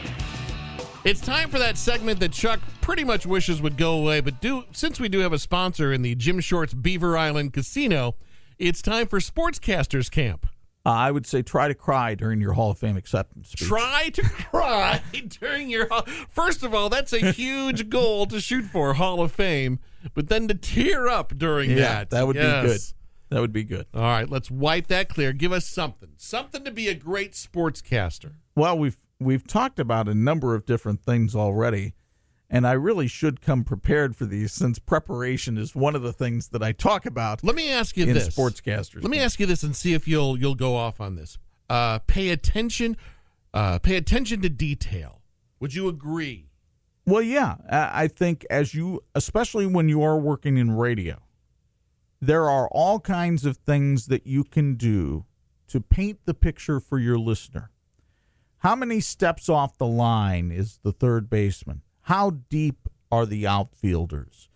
It's 1.05 1.21
time 1.21 1.49
for 1.49 1.59
that 1.59 1.77
segment 1.79 2.21
that 2.21 2.33
Chuck 2.33 2.61
pretty 2.81 3.05
much 3.05 3.27
wishes 3.27 3.63
would 3.63 3.77
go 3.77 3.93
away, 3.99 4.21
but 4.21 4.41
do 4.41 4.65
since 4.73 4.99
we 4.99 5.09
do 5.09 5.21
have 5.21 5.33
a 5.33 5.39
sponsor 5.39 5.93
in 5.93 6.03
the 6.03 6.15
Jim 6.15 6.41
Shorts 6.41 6.75
Beaver 6.75 7.17
Island 7.17 7.53
Casino, 7.53 8.17
it's 8.59 8.83
time 8.83 9.07
for 9.07 9.21
Sportscasters 9.21 10.11
Camp. 10.11 10.47
Uh, 10.89 10.93
I 10.93 11.11
would 11.11 11.27
say 11.27 11.43
try 11.43 11.69
to 11.69 11.75
cry 11.75 12.15
during 12.15 12.41
your 12.41 12.55
Hall 12.55 12.71
of 12.71 12.79
Fame 12.79 12.97
acceptance 12.97 13.51
speech. 13.51 13.69
Try 13.69 14.09
to 14.15 14.23
cry 14.51 15.03
during 15.39 15.69
your. 15.69 15.87
First 16.31 16.63
of 16.63 16.75
all, 16.75 16.89
that's 16.89 17.13
a 17.13 17.31
huge 17.31 17.89
goal 17.91 18.25
to 18.25 18.41
shoot 18.41 18.65
for 18.65 18.95
Hall 18.95 19.21
of 19.21 19.31
Fame, 19.31 19.81
but 20.15 20.31
then 20.31 20.49
to 20.49 20.55
tear 20.55 21.07
up 21.07 21.37
during 21.37 21.73
yeah, 21.73 21.77
that. 21.77 22.11
That 22.11 22.27
would 22.27 22.37
yes. 22.37 22.63
be 22.63 22.69
good. 22.69 22.81
That 23.29 23.41
would 23.43 23.53
be 23.53 23.65
good. 23.65 23.87
All 23.93 24.01
right, 24.01 24.31
let's 24.31 24.51
wipe 24.51 24.87
that 24.87 25.11
clear. 25.11 25.35
Give 25.35 25.53
us 25.53 25.67
something. 25.67 26.09
Something 26.17 26.65
to 26.65 26.71
be 26.71 26.89
a 26.89 26.95
great 26.95 27.33
sportscaster. 27.33 28.37
Well, 28.57 28.79
we've 28.79 28.97
we've 29.21 29.47
talked 29.47 29.79
about 29.79 30.09
a 30.09 30.15
number 30.15 30.55
of 30.55 30.65
different 30.65 31.03
things 31.03 31.37
already 31.37 31.93
and 32.51 32.67
I 32.67 32.73
really 32.73 33.09
should 33.09 33.41
come 33.41 33.65
prepared 33.65 34.17
for 34.17 34.25
these 34.25 34.53
since 34.53 34.79
preparation 34.79 35.59
is 35.59 35.75
one 35.75 35.95
of 35.95 36.03
the 36.03 36.13
things 36.13 36.49
that 36.49 36.63
I 36.63 36.73
talk 36.73 37.05
about. 37.05 37.45
Let 37.45 37.55
me 37.55 37.71
ask 37.71 37.97
you 37.97 38.07
in 38.07 38.15
this, 38.15 38.29
sportscasters. 38.29 39.03
Let 39.03 39.11
me 39.11 39.19
ask 39.19 39.39
you 39.39 39.47
this 39.47 39.63
and 39.63 39.77
see 39.77 39.95
if 39.95 40.09
you'll 40.09 40.39
you'll 40.39 40.55
go 40.55 40.77
off 40.77 41.01
on 41.01 41.17
this. 41.17 41.39
Uh, 41.69 41.99
pay 42.01 42.31
attention, 42.31 42.97
uh, 43.53 43.79
pay 43.79 43.97
attention 43.97 44.41
to 44.43 44.49
detail. 44.49 45.21
Would 45.61 45.75
you 45.75 45.89
agree? 45.89 46.47
Well, 47.05 47.23
yeah, 47.23 47.57
I 47.71 48.07
think 48.07 48.45
as 48.51 48.75
you, 48.75 49.03
especially 49.15 49.67
when 49.67 49.89
you 49.89 50.03
are 50.03 50.19
working 50.19 50.59
in 50.59 50.73
radio, 50.73 51.17
there 52.21 52.51
are 52.51 52.69
all 52.69 53.01
kinds 53.01 53.47
of 53.47 53.57
things 53.57 54.07
that 54.09 54.27
you 54.27 54.45
can 54.45 54.75
do 54.75 55.25
to 55.69 55.81
paint 55.81 56.21
the 56.27 56.35
picture 56.35 56.81
for 56.81 56.99
your 56.99 57.19
listener. 57.19 57.71
How 58.59 58.75
many 58.75 59.01
steps 59.01 59.49
off 59.49 59.79
the 59.79 59.87
line 59.87 60.51
is 60.51 60.81
the 60.83 60.93
third 60.93 61.31
baseman? 61.31 61.83
How 62.09 62.31
deep 62.31 62.89
are 63.13 63.27
the 63.27 63.47
outfielders? 63.47 64.49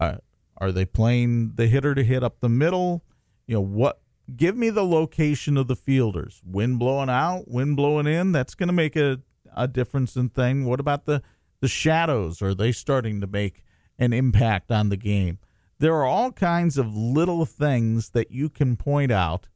Uh, 0.00 0.16
are 0.56 0.72
they 0.72 0.86
playing 0.86 1.52
the 1.56 1.66
hitter 1.66 1.94
to 1.94 2.02
hit 2.02 2.24
up 2.24 2.40
the 2.40 2.48
middle? 2.48 3.04
You 3.46 3.56
know 3.56 3.60
what? 3.60 4.00
Give 4.34 4.56
me 4.56 4.70
the 4.70 4.86
location 4.86 5.58
of 5.58 5.68
the 5.68 5.76
fielders. 5.76 6.40
Wind 6.46 6.78
blowing 6.78 7.10
out, 7.10 7.46
wind 7.46 7.76
blowing 7.76 8.06
in. 8.06 8.32
That's 8.32 8.54
going 8.54 8.68
to 8.68 8.72
make 8.72 8.96
a, 8.96 9.20
a 9.54 9.68
difference 9.68 10.16
in 10.16 10.30
thing. 10.30 10.64
What 10.64 10.80
about 10.80 11.04
the 11.04 11.22
the 11.60 11.68
shadows? 11.68 12.40
Are 12.40 12.54
they 12.54 12.72
starting 12.72 13.20
to 13.20 13.26
make 13.26 13.64
an 13.98 14.14
impact 14.14 14.72
on 14.72 14.88
the 14.88 14.96
game? 14.96 15.40
There 15.78 15.94
are 15.94 16.06
all 16.06 16.32
kinds 16.32 16.78
of 16.78 16.96
little 16.96 17.44
things 17.44 18.10
that 18.10 18.30
you 18.30 18.48
can 18.48 18.76
point 18.76 19.12
out 19.12 19.46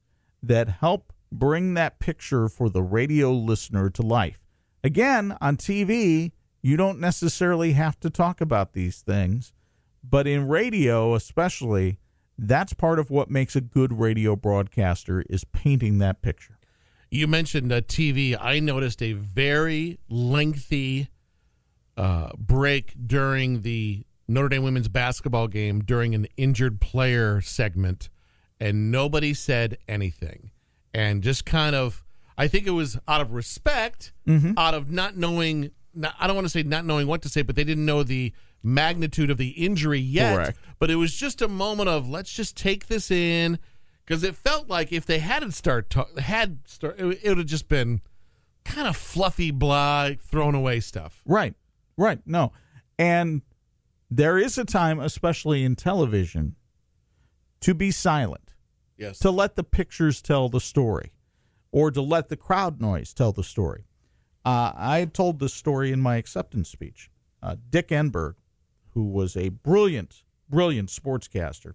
that 0.42 0.68
help 0.68 1.14
bring 1.33 1.73
that 1.75 1.99
picture 1.99 2.51
for 2.51 2.68
the 2.68 2.83
radio 2.83 3.33
listener 3.33 3.88
to 3.88 4.03
life. 4.03 4.40
Again, 4.85 5.35
on 5.40 5.57
TV, 5.57 6.33
you 6.62 6.77
don't 6.77 7.01
necessarily 7.01 7.72
have 7.72 7.98
to 8.01 8.11
talk 8.11 8.40
about 8.40 8.72
these 8.72 9.01
things, 9.01 9.53
but 10.03 10.27
in 10.27 10.48
radio, 10.48 11.14
especially, 11.14 11.98
that's 12.38 12.72
part 12.72 12.98
of 12.98 13.11
what 13.11 13.31
makes 13.31 13.57
a 13.57 13.61
good 13.61 13.92
radio 13.98 14.37
broadcaster 14.37 15.25
is 15.29 15.44
painting 15.44 15.98
that 15.98 16.22
picture. 16.22 16.59
You 17.11 17.27
mentioned 17.27 17.72
uh, 17.72 17.83
TV. 17.83 18.37
I 18.40 18.59
noticed 18.61 19.03
a 19.03 19.12
very 19.12 19.98
lengthy 20.09 21.09
uh, 21.96 22.31
break 22.38 22.94
during 23.07 23.62
the 23.62 24.07
Notre 24.27 24.48
Dame 24.48 24.62
women's 24.62 24.88
basketball 24.88 25.48
game 25.48 25.81
during 25.81 26.14
an 26.14 26.27
injured 26.37 26.81
player 26.81 27.40
segment, 27.42 28.09
and 28.59 28.90
nobody 28.90 29.35
said 29.35 29.77
anything. 29.87 30.53
And 30.94 31.22
just 31.22 31.44
kind 31.44 31.75
of, 31.77 32.05
I 32.38 32.48
think 32.48 32.66
it 32.66 32.70
was 32.70 32.98
out 33.07 33.20
of 33.20 33.33
respect, 33.33 34.12
mm-hmm. 34.27 34.53
out 34.57 34.75
of 34.75 34.90
not 34.90 35.16
knowing 35.16 35.70
not, 35.94 36.14
I 36.18 36.26
don't 36.26 36.37
want 36.37 36.46
to 36.46 36.50
say 36.50 36.62
not 36.62 36.85
knowing 36.85 37.07
what 37.07 37.22
to 37.22 37.28
say, 37.28 37.42
but 37.42 37.57
they 37.57 37.64
didn't 37.64 37.85
know 37.85 38.02
the 38.02 38.33
magnitude 38.62 39.31
of 39.31 39.38
the 39.38 39.50
injury 39.50 40.00
yet. 40.00 40.37
Correct. 40.37 40.59
But 40.78 40.90
it 40.90 40.96
was 40.96 41.14
just 41.14 41.42
a 41.42 41.48
moment 41.48 41.88
of 41.88 42.09
let's 42.09 42.33
just 42.33 42.57
take 42.57 42.87
this 42.87 43.11
in 43.11 43.59
because 44.05 44.22
it 44.22 44.35
felt 44.35 44.68
like 44.68 44.92
if 44.92 45.07
they 45.07 45.18
hadn't 45.18 45.52
start 45.52 45.90
ta- 45.90 46.07
had 46.18 46.61
start, 46.66 46.98
it, 46.98 47.20
it 47.22 47.28
would 47.28 47.38
have 47.38 47.46
just 47.46 47.68
been 47.68 48.00
kind 48.64 48.87
of 48.87 48.96
fluffy, 48.96 49.50
blah, 49.50 50.11
thrown 50.20 50.55
away 50.55 50.81
stuff. 50.81 51.22
Right, 51.26 51.55
right. 51.96 52.20
No, 52.26 52.52
and 52.98 53.42
there 54.11 54.38
is 54.38 54.59
a 54.59 54.64
time, 54.64 55.00
especially 55.00 55.64
in 55.64 55.76
television, 55.76 56.57
to 57.61 57.74
be 57.74 57.90
silent. 57.90 58.55
Yes. 58.96 59.18
To 59.20 59.31
let 59.31 59.57
the 59.57 59.64
pictures 59.64 60.22
tell 60.22 60.48
the 60.48 60.61
story, 60.61 61.12
or 61.72 61.90
to 61.90 62.02
let 62.02 62.28
the 62.28 62.37
crowd 62.37 62.81
noise 62.81 63.12
tell 63.12 63.33
the 63.33 63.42
story. 63.42 63.87
Uh, 64.44 64.72
I 64.74 65.05
told 65.12 65.38
this 65.38 65.55
story 65.55 65.92
in 65.92 66.00
my 66.00 66.16
acceptance 66.16 66.68
speech. 66.68 67.11
Uh, 67.42 67.57
Dick 67.70 67.88
Enberg, 67.88 68.35
who 68.90 69.05
was 69.05 69.37
a 69.37 69.50
brilliant, 69.50 70.22
brilliant 70.48 70.88
sportscaster 70.88 71.74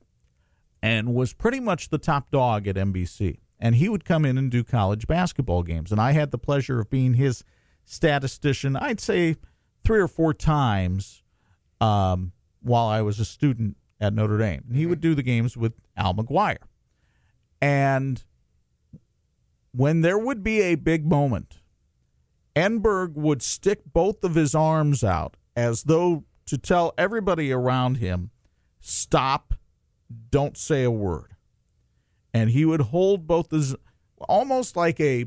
and 0.82 1.14
was 1.14 1.34
pretty 1.34 1.60
much 1.60 1.90
the 1.90 1.98
top 1.98 2.30
dog 2.32 2.68
at 2.68 2.76
NBC. 2.76 3.40
And 3.60 3.76
he 3.76 3.90
would 3.90 4.06
come 4.06 4.24
in 4.24 4.38
and 4.38 4.52
do 4.52 4.64
college 4.64 5.08
basketball 5.08 5.64
games. 5.64 5.92
And 5.92 6.00
I 6.00 6.12
had 6.12 6.32
the 6.32 6.38
pleasure 6.38 6.80
of 6.80 6.90
being 6.90 7.16
his 7.16 7.44
statistician, 7.86 8.76
I'd 8.76 9.00
say 9.00 9.38
three 9.84 10.00
or 10.00 10.08
four 10.08 10.34
times 10.34 11.24
um, 11.82 12.34
while 12.62 12.88
I 12.88 13.02
was 13.02 13.20
a 13.20 13.26
student 13.26 13.78
at 14.00 14.14
Notre 14.14 14.38
Dame. 14.38 14.66
And 14.68 14.78
he 14.78 14.86
would 14.86 15.02
do 15.02 15.16
the 15.16 15.24
games 15.24 15.58
with 15.58 15.74
Al 15.96 16.14
McGuire. 16.14 16.58
And 17.62 18.24
when 19.72 20.02
there 20.02 20.20
would 20.20 20.44
be 20.44 20.62
a 20.62 20.76
big 20.76 21.06
moment, 21.06 21.62
Enberg 22.58 23.14
would 23.14 23.44
stick 23.44 23.82
both 23.86 24.24
of 24.24 24.34
his 24.34 24.56
arms 24.56 25.04
out 25.04 25.38
as 25.56 25.84
though 25.84 26.24
to 26.48 26.58
tell 26.58 26.92
everybody 26.98 27.52
around 27.52 27.98
him, 27.98 28.32
stop, 28.80 29.54
don't 30.32 30.58
say 30.58 30.84
a 30.84 30.90
word. 30.90 31.36
And 32.34 32.50
he 32.50 32.66
would 32.66 32.82
hold 32.82 33.28
both 33.28 33.52
his, 33.52 33.76
almost 34.18 34.76
like 34.76 35.00
a 35.00 35.26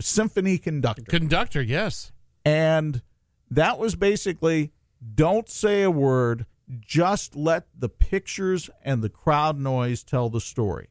symphony 0.00 0.56
conductor. 0.56 1.02
Conductor, 1.02 1.62
yes. 1.62 2.12
And 2.44 3.02
that 3.50 3.78
was 3.78 3.96
basically 3.96 4.70
don't 5.14 5.48
say 5.48 5.82
a 5.82 5.90
word, 5.90 6.46
just 6.78 7.34
let 7.34 7.66
the 7.76 7.88
pictures 7.88 8.70
and 8.84 9.02
the 9.02 9.08
crowd 9.08 9.58
noise 9.58 10.04
tell 10.04 10.28
the 10.28 10.40
story. 10.40 10.90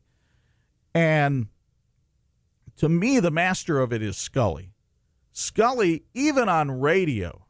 And 0.93 1.47
to 2.75 2.89
me, 2.89 3.21
the 3.21 3.31
master 3.31 3.79
of 3.79 3.93
it 3.93 4.01
is 4.01 4.17
Scully. 4.17 4.73
Scully, 5.39 6.03
even 6.15 6.49
on 6.49 6.71
radio, 6.71 7.45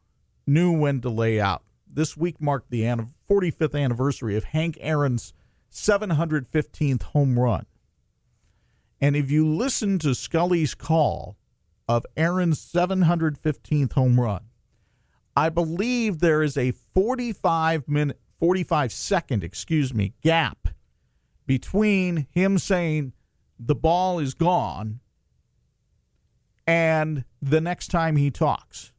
knew 0.46 0.70
when 0.70 1.00
to 1.00 1.08
lay 1.08 1.40
out. 1.40 1.62
This 1.86 2.18
week 2.18 2.38
marked 2.38 2.70
the 2.70 2.82
45th 2.82 3.82
anniversary 3.82 4.36
of 4.36 4.44
Hank 4.44 4.76
Aaron's 4.82 5.32
715th 5.72 7.02
home 7.02 7.38
run. 7.38 7.64
And 9.00 9.16
if 9.16 9.30
you 9.30 9.48
listen 9.48 9.98
to 10.00 10.14
Scully's 10.14 10.74
call 10.74 11.38
of 11.88 12.04
Aaron's 12.14 12.60
715th 12.60 13.94
home 13.94 14.20
run. 14.20 14.42
I 15.34 15.48
believe 15.48 16.18
there 16.18 16.42
is 16.42 16.58
a 16.58 16.72
45 16.72 17.88
minute 17.88 18.20
45 18.38 18.92
second, 18.92 19.42
excuse 19.42 19.94
me, 19.94 20.12
gap 20.22 20.68
between 21.46 22.26
him 22.32 22.58
saying 22.58 23.14
the 23.58 23.74
ball 23.74 24.18
is 24.18 24.34
gone 24.34 25.00
and 26.68 27.24
the 27.42 27.60
next 27.60 27.88
time 27.88 28.16
he 28.16 28.30
talks. 28.30 28.92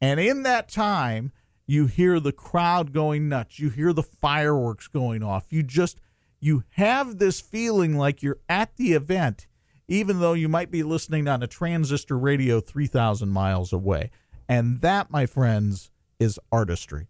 And 0.00 0.18
in 0.18 0.44
that 0.44 0.68
time, 0.68 1.32
you 1.66 1.86
hear 1.86 2.20
the 2.20 2.32
crowd 2.32 2.92
going 2.92 3.28
nuts. 3.28 3.58
You 3.58 3.68
hear 3.68 3.92
the 3.92 4.02
fireworks 4.02 4.88
going 4.88 5.22
off. 5.22 5.46
You 5.50 5.62
just 5.62 6.00
you 6.40 6.64
have 6.70 7.18
this 7.18 7.40
feeling 7.40 7.98
like 7.98 8.22
you're 8.22 8.38
at 8.48 8.76
the 8.76 8.92
event 8.92 9.48
even 9.88 10.20
though 10.20 10.34
you 10.34 10.48
might 10.48 10.70
be 10.70 10.82
listening 10.82 11.26
on 11.26 11.42
a 11.42 11.46
transistor 11.46 12.18
radio 12.18 12.60
3000 12.60 13.28
miles 13.28 13.72
away. 13.72 14.10
And 14.48 14.80
that, 14.82 15.10
my 15.10 15.26
friends, 15.26 15.90
is 16.20 16.38
artistry. 16.52 17.08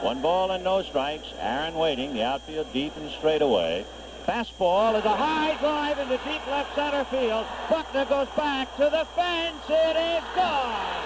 One 0.00 0.20
ball 0.22 0.50
and 0.50 0.64
no 0.64 0.82
strikes. 0.82 1.32
Aaron 1.38 1.74
waiting. 1.74 2.14
The 2.14 2.24
outfield 2.24 2.72
deep 2.72 2.96
and 2.96 3.10
straight 3.10 3.42
away. 3.42 3.86
Fastball 4.26 4.98
is 4.98 5.04
a 5.04 5.14
high 5.14 5.54
drive 5.60 5.98
into 5.98 6.16
deep 6.24 6.46
left 6.46 6.74
center 6.74 7.04
field. 7.04 7.44
Buckner 7.68 8.06
goes 8.06 8.28
back 8.28 8.74
to 8.76 8.84
the 8.84 9.04
fence. 9.14 9.62
It 9.68 9.96
is 9.96 10.24
gone. 10.34 11.04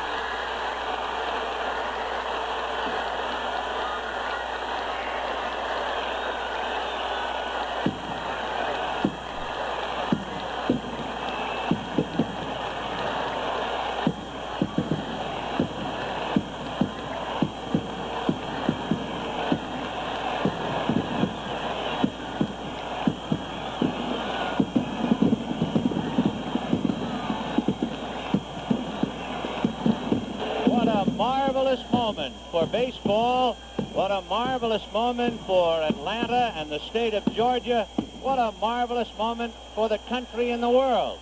marvelous 31.19 31.81
moment 31.93 32.35
for 32.53 32.67
baseball. 32.67 33.55
What 33.93 34.11
a 34.11 34.23
marvelous 34.59 34.93
moment 34.93 35.41
for 35.43 35.81
Atlanta 35.83 36.53
and 36.57 36.69
the 36.69 36.81
state 36.81 37.15
of 37.15 37.25
Georgia. 37.33 37.85
What 38.23 38.41
a 38.41 38.53
marvelous 38.61 39.09
moment 39.17 39.55
for 39.77 39.89
the 39.89 39.99
country 40.09 40.51
and 40.51 40.61
the 40.61 40.69
world. 40.69 41.21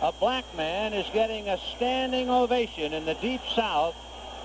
A 0.00 0.12
black 0.12 0.46
man 0.56 0.94
is 0.94 1.04
getting 1.12 1.46
a 1.46 1.58
standing 1.76 2.30
ovation 2.30 2.94
in 2.94 3.04
the 3.04 3.12
Deep 3.16 3.42
South 3.54 3.94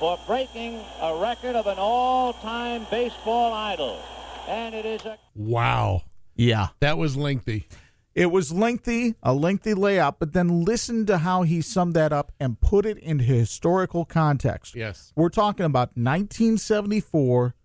for 0.01 0.19
breaking 0.27 0.81
a 0.99 1.15
record 1.15 1.55
of 1.55 1.65
an 1.65 1.77
all-time 1.77 2.86
baseball 2.91 3.53
idol. 3.53 4.01
And 4.49 4.75
it 4.75 4.86
is 4.86 5.05
a... 5.05 5.17
Wow. 5.33 6.01
Yeah. 6.36 6.67
That 6.81 6.97
was 6.97 7.15
lengthy. 7.15 7.69
It 8.15 8.31
was 8.31 8.51
lengthy, 8.51 9.15
a 9.23 9.33
lengthy 9.33 9.73
layout, 9.73 10.19
but 10.19 10.33
then 10.33 10.65
listen 10.65 11.05
to 11.05 11.19
how 11.19 11.43
he 11.43 11.61
summed 11.61 11.93
that 11.93 12.11
up 12.11 12.33
and 12.38 12.59
put 12.59 12.86
it 12.86 12.97
into 12.97 13.23
historical 13.23 14.03
context. 14.03 14.75
Yes. 14.75 15.13
We're 15.15 15.29
talking 15.29 15.65
about 15.65 15.95
1974, 15.95 17.55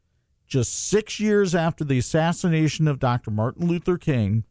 just 0.51 0.88
six 0.88 1.18
years 1.18 1.55
after 1.55 1.84
the 1.84 1.98
assassination 1.98 2.86
of 2.86 2.98
Dr. 2.98 3.30
Martin 3.30 3.66
Luther 3.66 3.96
King. 3.96 4.44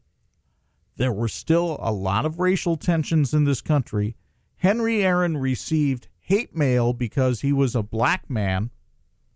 There 0.97 1.13
were 1.13 1.27
still 1.27 1.77
a 1.81 1.91
lot 1.91 2.25
of 2.25 2.39
racial 2.39 2.77
tensions 2.77 3.33
in 3.33 3.43
this 3.43 3.61
country. 3.61 4.15
Henry 4.57 5.03
Aaron 5.03 5.37
received 5.37 6.07
hate 6.19 6.55
mail 6.55 6.93
because 6.93 7.41
he 7.41 7.53
was 7.53 7.75
a 7.75 7.83
black 7.83 8.29
man 8.29 8.71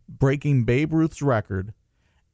breaking 0.10 0.64
Babe 0.64 0.94
Ruth's 0.94 1.22
record. 1.22 1.74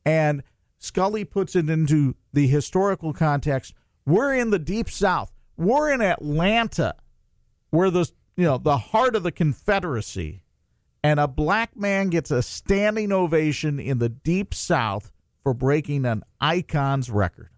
And 0.06 0.44
Scully 0.78 1.26
puts 1.26 1.56
it 1.56 1.70
into 1.70 2.16
the 2.32 2.48
historical 2.48 3.14
context 3.14 3.74
we're 4.06 4.34
in 4.34 4.50
the 4.50 4.60
deep 4.60 4.90
south. 4.90 5.32
We're 5.56 5.92
in 5.92 6.02
Atlanta, 6.02 6.96
where 7.70 7.92
the 7.92 8.10
you 8.36 8.46
know 8.46 8.58
the 8.58 8.78
heart 8.78 9.16
of 9.16 9.22
the 9.22 9.32
Confederacy, 9.32 10.42
and 11.04 11.20
a 11.20 11.28
black 11.28 11.76
man 11.76 12.10
gets 12.10 12.32
a 12.32 12.41
standing 12.41 13.12
ovation 13.12 13.80
in 13.80 14.00
the 14.00 14.10
deep 14.10 14.54
south 14.54 15.12
for 15.43 15.54
breaking 15.54 16.06
an 16.06 16.24
icon's 16.41 17.10
record. 17.10 17.50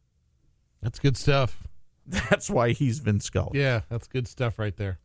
That's 0.81 0.99
good 0.99 1.17
stuff. 1.17 1.67
That's 2.07 2.49
why 2.49 2.71
he's 2.71 2.99
Vin 2.99 3.19
Scully. 3.19 3.59
Yeah, 3.59 3.81
that's 3.89 4.07
good 4.07 4.27
stuff 4.27 4.59
right 4.59 4.75
there. 4.75 4.99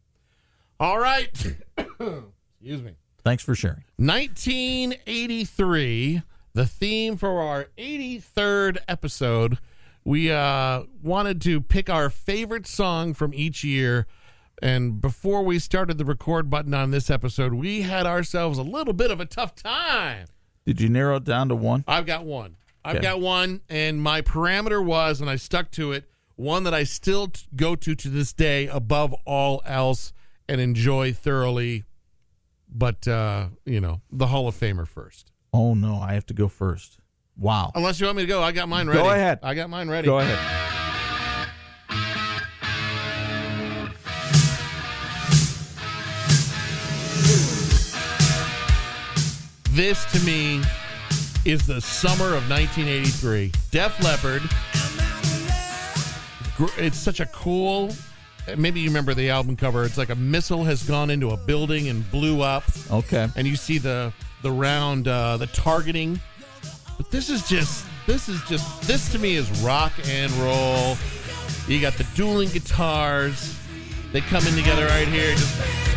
All 0.80 0.98
right. 0.98 1.30
Excuse 1.78 2.82
me. 2.82 2.96
Thanks 3.22 3.44
for 3.44 3.54
sharing. 3.54 3.84
1983, 3.96 6.22
the 6.54 6.66
theme 6.66 7.16
for 7.16 7.40
our 7.40 7.68
83rd 7.78 8.78
episode 8.88 9.58
we 10.06 10.30
uh, 10.30 10.84
wanted 11.02 11.42
to 11.42 11.60
pick 11.60 11.90
our 11.90 12.08
favorite 12.08 12.68
song 12.68 13.12
from 13.12 13.34
each 13.34 13.64
year. 13.64 14.06
And 14.62 15.00
before 15.00 15.42
we 15.42 15.58
started 15.58 15.98
the 15.98 16.04
record 16.04 16.48
button 16.48 16.72
on 16.74 16.90
this 16.90 17.10
episode, 17.10 17.52
we 17.54 17.82
had 17.82 18.06
ourselves 18.06 18.58
a 18.58 18.62
little 18.62 18.94
bit 18.94 19.10
of 19.10 19.20
a 19.20 19.26
tough 19.26 19.54
time. 19.54 20.26
Did 20.64 20.80
you 20.80 20.88
narrow 20.88 21.16
it 21.16 21.24
down 21.24 21.48
to 21.50 21.54
one? 21.54 21.84
I've 21.86 22.06
got 22.06 22.24
one. 22.24 22.56
I've 22.84 22.96
Okay. 22.96 23.02
got 23.02 23.20
one, 23.20 23.60
and 23.68 24.00
my 24.00 24.22
parameter 24.22 24.82
was, 24.84 25.20
and 25.20 25.28
I 25.28 25.36
stuck 25.36 25.70
to 25.72 25.92
it, 25.92 26.08
one 26.36 26.62
that 26.64 26.72
I 26.74 26.84
still 26.84 27.28
t- 27.28 27.42
go 27.56 27.74
to 27.76 27.94
to 27.94 28.08
this 28.08 28.32
day 28.32 28.66
above 28.68 29.12
all 29.24 29.60
else 29.66 30.12
and 30.48 30.60
enjoy 30.60 31.12
thoroughly. 31.12 31.84
But, 32.68 33.06
uh, 33.08 33.48
you 33.64 33.80
know, 33.80 34.00
the 34.10 34.28
Hall 34.28 34.46
of 34.48 34.54
Famer 34.54 34.86
first. 34.86 35.30
Oh 35.52 35.74
no, 35.74 35.96
I 36.00 36.14
have 36.14 36.26
to 36.26 36.34
go 36.34 36.48
first. 36.48 36.98
Wow. 37.36 37.72
Unless 37.74 38.00
you 38.00 38.06
want 38.06 38.16
me 38.18 38.22
to 38.22 38.28
go, 38.28 38.42
I 38.42 38.52
got 38.52 38.68
mine 38.68 38.86
ready. 38.86 39.00
Go 39.00 39.10
ahead. 39.10 39.40
I 39.42 39.54
got 39.54 39.68
mine 39.70 39.88
ready. 39.88 40.06
Go 40.06 40.18
ahead. 40.18 40.72
This 49.76 50.06
to 50.12 50.20
me 50.24 50.62
is 51.44 51.66
the 51.66 51.82
summer 51.82 52.34
of 52.34 52.48
1983. 52.48 53.52
Def 53.70 54.02
Leppard. 54.02 54.40
It's 56.82 56.96
such 56.96 57.20
a 57.20 57.26
cool. 57.26 57.90
Maybe 58.56 58.80
you 58.80 58.88
remember 58.88 59.12
the 59.12 59.28
album 59.28 59.54
cover. 59.54 59.84
It's 59.84 59.98
like 59.98 60.08
a 60.08 60.14
missile 60.14 60.64
has 60.64 60.82
gone 60.82 61.10
into 61.10 61.32
a 61.32 61.36
building 61.36 61.88
and 61.88 62.10
blew 62.10 62.40
up, 62.40 62.64
Okay. 62.90 63.28
and 63.36 63.46
you 63.46 63.54
see 63.54 63.76
the 63.76 64.14
the 64.40 64.50
round 64.50 65.08
uh, 65.08 65.36
the 65.36 65.46
targeting. 65.48 66.18
But 66.96 67.10
this 67.10 67.28
is 67.28 67.46
just 67.46 67.84
this 68.06 68.30
is 68.30 68.40
just 68.48 68.88
this 68.88 69.12
to 69.12 69.18
me 69.18 69.34
is 69.36 69.50
rock 69.60 69.92
and 70.06 70.32
roll. 70.32 70.96
You 71.68 71.82
got 71.82 71.92
the 71.98 72.06
dueling 72.14 72.48
guitars. 72.48 73.54
They 74.12 74.22
come 74.22 74.46
in 74.46 74.54
together 74.54 74.86
right 74.86 75.06
here. 75.08 75.32
Just 75.32 75.95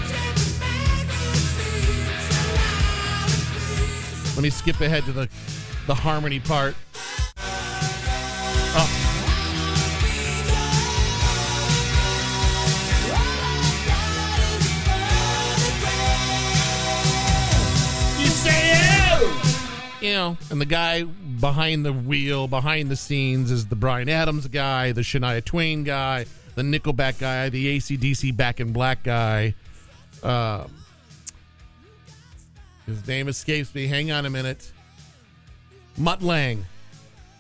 Let 4.40 4.44
me 4.44 4.52
skip 4.52 4.80
ahead 4.80 5.04
to 5.04 5.12
the 5.12 5.30
the 5.86 5.94
harmony 5.94 6.40
part. 6.40 6.74
Oh. 8.72 8.90
You 18.18 18.28
say! 18.28 20.08
You 20.08 20.14
know, 20.14 20.38
and 20.50 20.62
the 20.62 20.66
guy 20.66 21.04
behind 21.04 21.86
the 21.86 21.92
wheel, 21.92 22.48
behind 22.48 22.90
the 22.90 22.96
scenes, 22.96 23.52
is 23.52 23.66
the 23.66 23.76
Bryan 23.76 24.08
Adams 24.08 24.48
guy, 24.48 24.94
the 24.94 25.02
Shania 25.02 25.44
Twain 25.44 25.84
guy, 25.84 26.28
the 26.56 26.62
Nickelback 26.62 27.20
guy, 27.20 27.50
the 27.50 27.78
ACDC 27.78 28.38
Back 28.38 28.62
in 28.62 28.72
Black 28.72 29.04
guy. 29.04 29.54
Um, 30.24 30.72
his 32.90 33.08
name 33.08 33.28
escapes 33.28 33.74
me. 33.74 33.88
Hang 33.88 34.12
on 34.12 34.26
a 34.26 34.30
minute. 34.30 34.72
Mutt 35.98 36.22
Lange, 36.22 36.66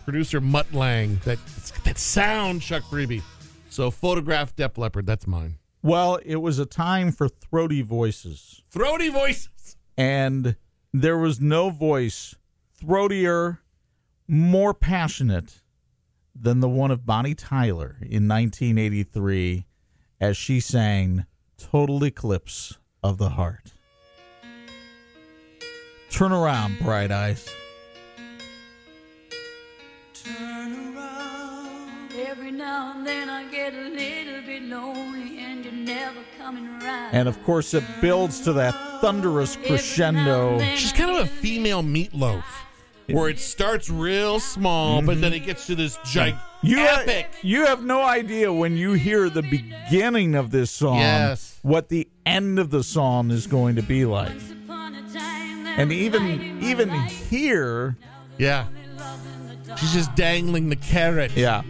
producer 0.05 0.41
Mutt 0.41 0.73
Lange. 0.73 1.19
That 1.25 1.39
that 1.83 1.97
sound, 1.97 2.61
Chuck 2.61 2.83
Freebie. 2.83 3.21
So 3.69 3.91
photograph 3.91 4.55
Def 4.55 4.77
Leppard. 4.77 5.05
That's 5.05 5.27
mine. 5.27 5.55
Well, 5.81 6.19
it 6.25 6.37
was 6.37 6.59
a 6.59 6.65
time 6.65 7.11
for 7.11 7.29
throaty 7.29 7.81
voices, 7.81 8.61
Throaty 8.69 9.09
voices. 9.09 9.77
and 9.97 10.55
there 10.93 11.17
was 11.17 11.39
no 11.39 11.69
voice 11.69 12.35
throatier, 12.83 13.59
more 14.27 14.73
passionate 14.73 15.61
than 16.35 16.59
the 16.59 16.69
one 16.69 16.91
of 16.91 17.05
Bonnie 17.05 17.35
Tyler 17.35 17.97
in 18.01 18.27
1983 18.27 19.65
as 20.19 20.35
she 20.35 20.59
sang 20.59 21.25
Total 21.57 22.03
Eclipse 22.03 22.77
of 23.03 23.17
the 23.17 23.29
Heart. 23.29 23.73
Turn 26.09 26.31
around, 26.31 26.79
bright 26.79 27.11
eyes. 27.11 27.47
Every 32.17 32.51
now 32.51 32.93
and 32.95 33.05
then 33.05 33.29
I 33.29 33.49
get 33.49 33.73
a 33.73 33.89
little 33.89 34.41
bit 34.45 34.63
lonely 34.63 35.39
and 35.39 35.63
you 35.63 35.71
And 37.11 37.27
of 37.27 37.41
course, 37.43 37.73
it 37.73 37.83
builds 38.01 38.41
to 38.41 38.53
that 38.53 38.73
thunderous 39.01 39.55
crescendo. 39.55 40.59
She's 40.75 40.91
kind 40.91 41.11
of 41.11 41.17
a 41.17 41.27
female 41.27 41.81
Meat 41.83 42.13
Loaf, 42.13 42.65
where 43.07 43.29
it 43.29 43.39
starts 43.39 43.89
real 43.89 44.39
small, 44.39 45.01
but 45.01 45.21
then 45.21 45.33
it 45.33 45.45
gets 45.45 45.67
to 45.67 45.75
this 45.75 45.97
gigantic. 46.05 46.35
Mm-hmm. 46.35 46.67
You 46.67 46.79
epic. 46.79 47.25
Have, 47.25 47.43
you 47.43 47.65
have 47.67 47.83
no 47.83 48.03
idea 48.03 48.51
when 48.51 48.75
you 48.75 48.93
hear 48.93 49.29
the 49.29 49.43
beginning 49.43 50.35
of 50.35 50.51
this 50.51 50.71
song 50.71 50.97
Yes. 50.97 51.57
what 51.61 51.87
the 51.87 52.09
end 52.25 52.59
of 52.59 52.69
the 52.69 52.83
song 52.83 53.31
is 53.31 53.47
going 53.47 53.75
to 53.77 53.81
be 53.83 54.05
like. 54.05 54.33
And 55.77 55.91
even 55.91 56.61
even 56.61 56.89
here, 56.89 57.95
yeah. 58.37 58.65
She's 59.77 59.93
just 59.93 60.13
dangling 60.15 60.69
the 60.69 60.75
carrot. 60.75 61.31
yeah. 61.35 61.61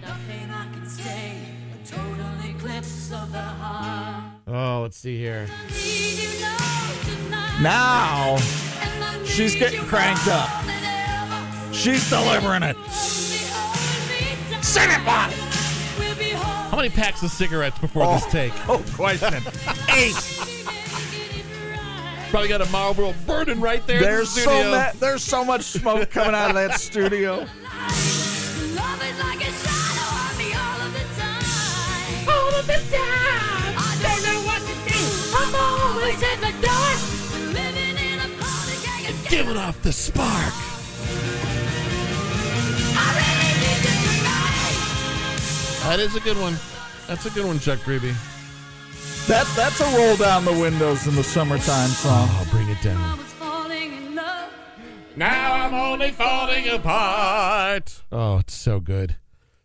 Oh, 4.47 4.81
let's 4.81 4.97
see 4.97 5.17
here. 5.17 5.47
Now 7.61 8.37
she's 9.25 9.55
getting 9.55 9.81
cranked 9.81 10.27
up. 10.27 10.49
She's 11.73 12.09
delivering 12.09 12.63
it. 12.63 12.77
Sing 14.61 14.89
it, 14.89 15.05
Bonnie. 15.05 15.35
How 16.69 16.77
many 16.77 16.89
packs 16.89 17.21
of 17.23 17.31
cigarettes 17.31 17.77
before 17.79 18.05
this 18.13 18.23
oh, 18.25 18.29
take? 18.29 18.53
Oh, 18.69 18.83
question. 18.95 19.33
Eight. 19.95 20.15
Probably 22.29 22.47
got 22.47 22.61
a 22.61 22.69
Marlboro 22.69 23.13
burning 23.25 23.59
right 23.59 23.85
there. 23.87 23.97
in 23.97 24.03
the 24.03 24.07
There's 24.07 24.29
so 24.29 24.41
studio. 24.41 24.71
ma- 24.71 24.91
there's 24.99 25.23
so 25.23 25.43
much 25.43 25.63
smoke 25.63 26.11
coming 26.11 26.35
out 26.35 26.49
of 26.49 26.55
that 26.55 26.79
studio. 26.79 27.45
Giving 39.29 39.57
off 39.57 39.81
the 39.83 39.91
spark. 39.93 40.53
That 45.83 45.99
is 45.99 46.15
a 46.15 46.19
good 46.19 46.37
one. 46.37 46.55
That's 47.07 47.25
a 47.25 47.29
good 47.29 47.45
one, 47.45 47.59
Chuck 47.59 47.79
Creepy. 47.79 48.13
That 49.29 49.45
that's 49.55 49.79
a 49.79 49.95
roll 49.95 50.15
down 50.17 50.43
the 50.43 50.51
windows 50.51 51.05
in 51.05 51.15
the 51.15 51.23
summertime 51.23 51.89
song. 51.89 52.27
Oh, 52.31 52.47
bring 52.51 52.67
it 52.69 52.81
down. 52.81 53.19
Now 55.15 55.53
I'm 55.53 55.73
only 55.73 56.11
falling 56.11 56.67
apart. 56.69 58.01
Oh, 58.11 58.37
it's 58.39 58.53
so 58.55 58.79
good. 58.79 59.17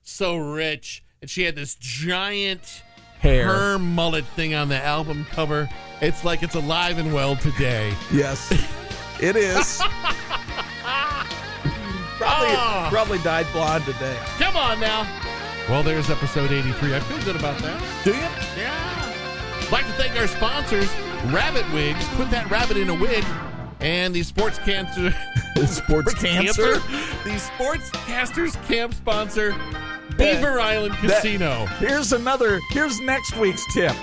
So 0.03 0.37
rich. 0.37 1.03
And 1.23 1.31
she 1.31 1.45
had 1.45 1.55
this 1.55 1.77
giant 1.77 2.83
Hair. 3.21 3.47
her 3.47 3.79
mullet 3.79 4.25
thing 4.37 4.53
on 4.53 4.69
the 4.69 4.83
album 4.83 5.25
cover. 5.31 5.69
It's 6.03 6.25
like 6.25 6.43
it's 6.43 6.57
alive 6.57 6.99
and 6.99 7.15
well 7.15 7.37
today. 7.37 7.95
Yes, 8.13 8.51
it 9.21 9.37
is. 9.37 9.79
probably 12.19 12.55
Ah. 12.57 12.89
probably 12.91 13.19
dyed 13.19 13.47
blonde 13.53 13.85
today. 13.85 14.19
Come 14.39 14.57
on 14.57 14.79
now. 14.81 15.07
Well, 15.71 15.83
there's 15.83 16.11
episode 16.11 16.53
83. 16.53 16.97
I 16.97 17.01
feel 17.01 17.23
good 17.25 17.37
about 17.37 17.59
that. 17.63 17.81
Do 18.05 18.11
you? 18.11 18.17
Yeah. 18.63 18.94
I'd 19.75 19.83
like 19.83 19.87
to 19.87 19.93
thank 20.01 20.17
our 20.21 20.29
sponsors, 20.29 20.89
Rabbit 21.33 21.65
Wigs. 21.73 22.07
Put 22.11 22.31
that 22.31 22.49
rabbit 22.49 22.77
in 22.77 22.91
a 22.91 22.95
wig. 22.95 23.25
And 23.81 24.15
the 24.15 24.23
Sports 24.23 24.57
Cancer. 24.61 25.11
Sports 25.67 26.15
cancer. 26.15 26.75
The 27.25 27.41
Sportscasters 27.59 28.55
Camp 28.69 28.95
sponsor, 28.95 29.53
Beaver 30.17 30.61
Island 30.61 30.95
That- 31.03 31.23
Casino. 31.23 31.67
Here's 31.79 32.13
another. 32.13 32.61
Here's 32.71 33.01
next 33.01 33.37
week's 33.37 33.65
tip. 33.75 33.97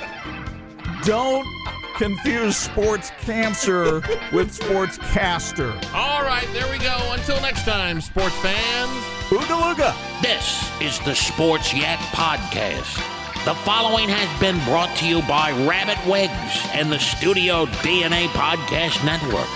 Don't 1.06 1.48
confuse 1.96 2.58
sports 2.58 3.12
cancer 3.22 3.96
with 4.34 4.58
sportscaster. 4.58 5.74
All 5.94 6.24
right, 6.24 6.48
there 6.52 6.70
we 6.70 6.80
go. 6.80 6.98
Until 7.14 7.40
next 7.42 7.64
time, 7.64 8.02
sports 8.02 8.36
fans. 8.40 8.92
Ooga 9.30 9.74
looga. 9.74 10.22
This 10.22 10.70
is 10.82 11.00
the 11.06 11.16
Sports 11.16 11.74
Yak 11.74 12.00
Podcast. 12.14 13.21
The 13.44 13.56
following 13.56 14.08
has 14.08 14.40
been 14.40 14.64
brought 14.66 14.96
to 14.98 15.08
you 15.08 15.24
by 15.24 15.50
Rabbit 15.68 15.98
Wigs 16.08 16.62
and 16.74 16.92
the 16.92 17.00
Studio 17.00 17.66
DNA 17.82 18.28
Podcast 18.28 19.04
Network. 19.04 19.48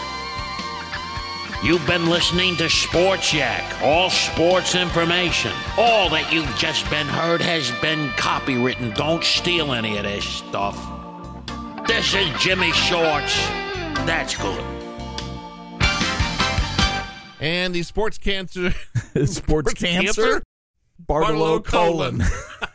You've 1.63 1.85
been 1.85 2.09
listening 2.09 2.55
to 2.55 2.67
Sports 2.67 3.31
Yak, 3.31 3.63
all 3.83 4.09
sports 4.09 4.73
information. 4.73 5.51
All 5.77 6.09
that 6.09 6.33
you've 6.33 6.49
just 6.57 6.89
been 6.89 7.05
heard 7.05 7.41
has 7.41 7.69
been 7.79 8.09
copywritten. 8.13 8.95
Don't 8.95 9.23
steal 9.23 9.71
any 9.71 9.97
of 9.97 10.03
this 10.03 10.25
stuff. 10.25 10.75
This 11.85 12.15
is 12.15 12.27
Jimmy 12.41 12.71
Shorts. 12.71 13.37
That's 14.07 14.35
good. 14.35 14.63
And 17.39 17.75
the 17.75 17.83
Sports 17.83 18.17
Cancer. 18.17 18.71
Sports 19.25 19.75
cancer. 19.75 20.21
cancer? 20.23 20.43
Bartolo 20.97 21.59
Bartolo 21.59 21.59
colon. 21.59 22.19
colon. 22.19 22.69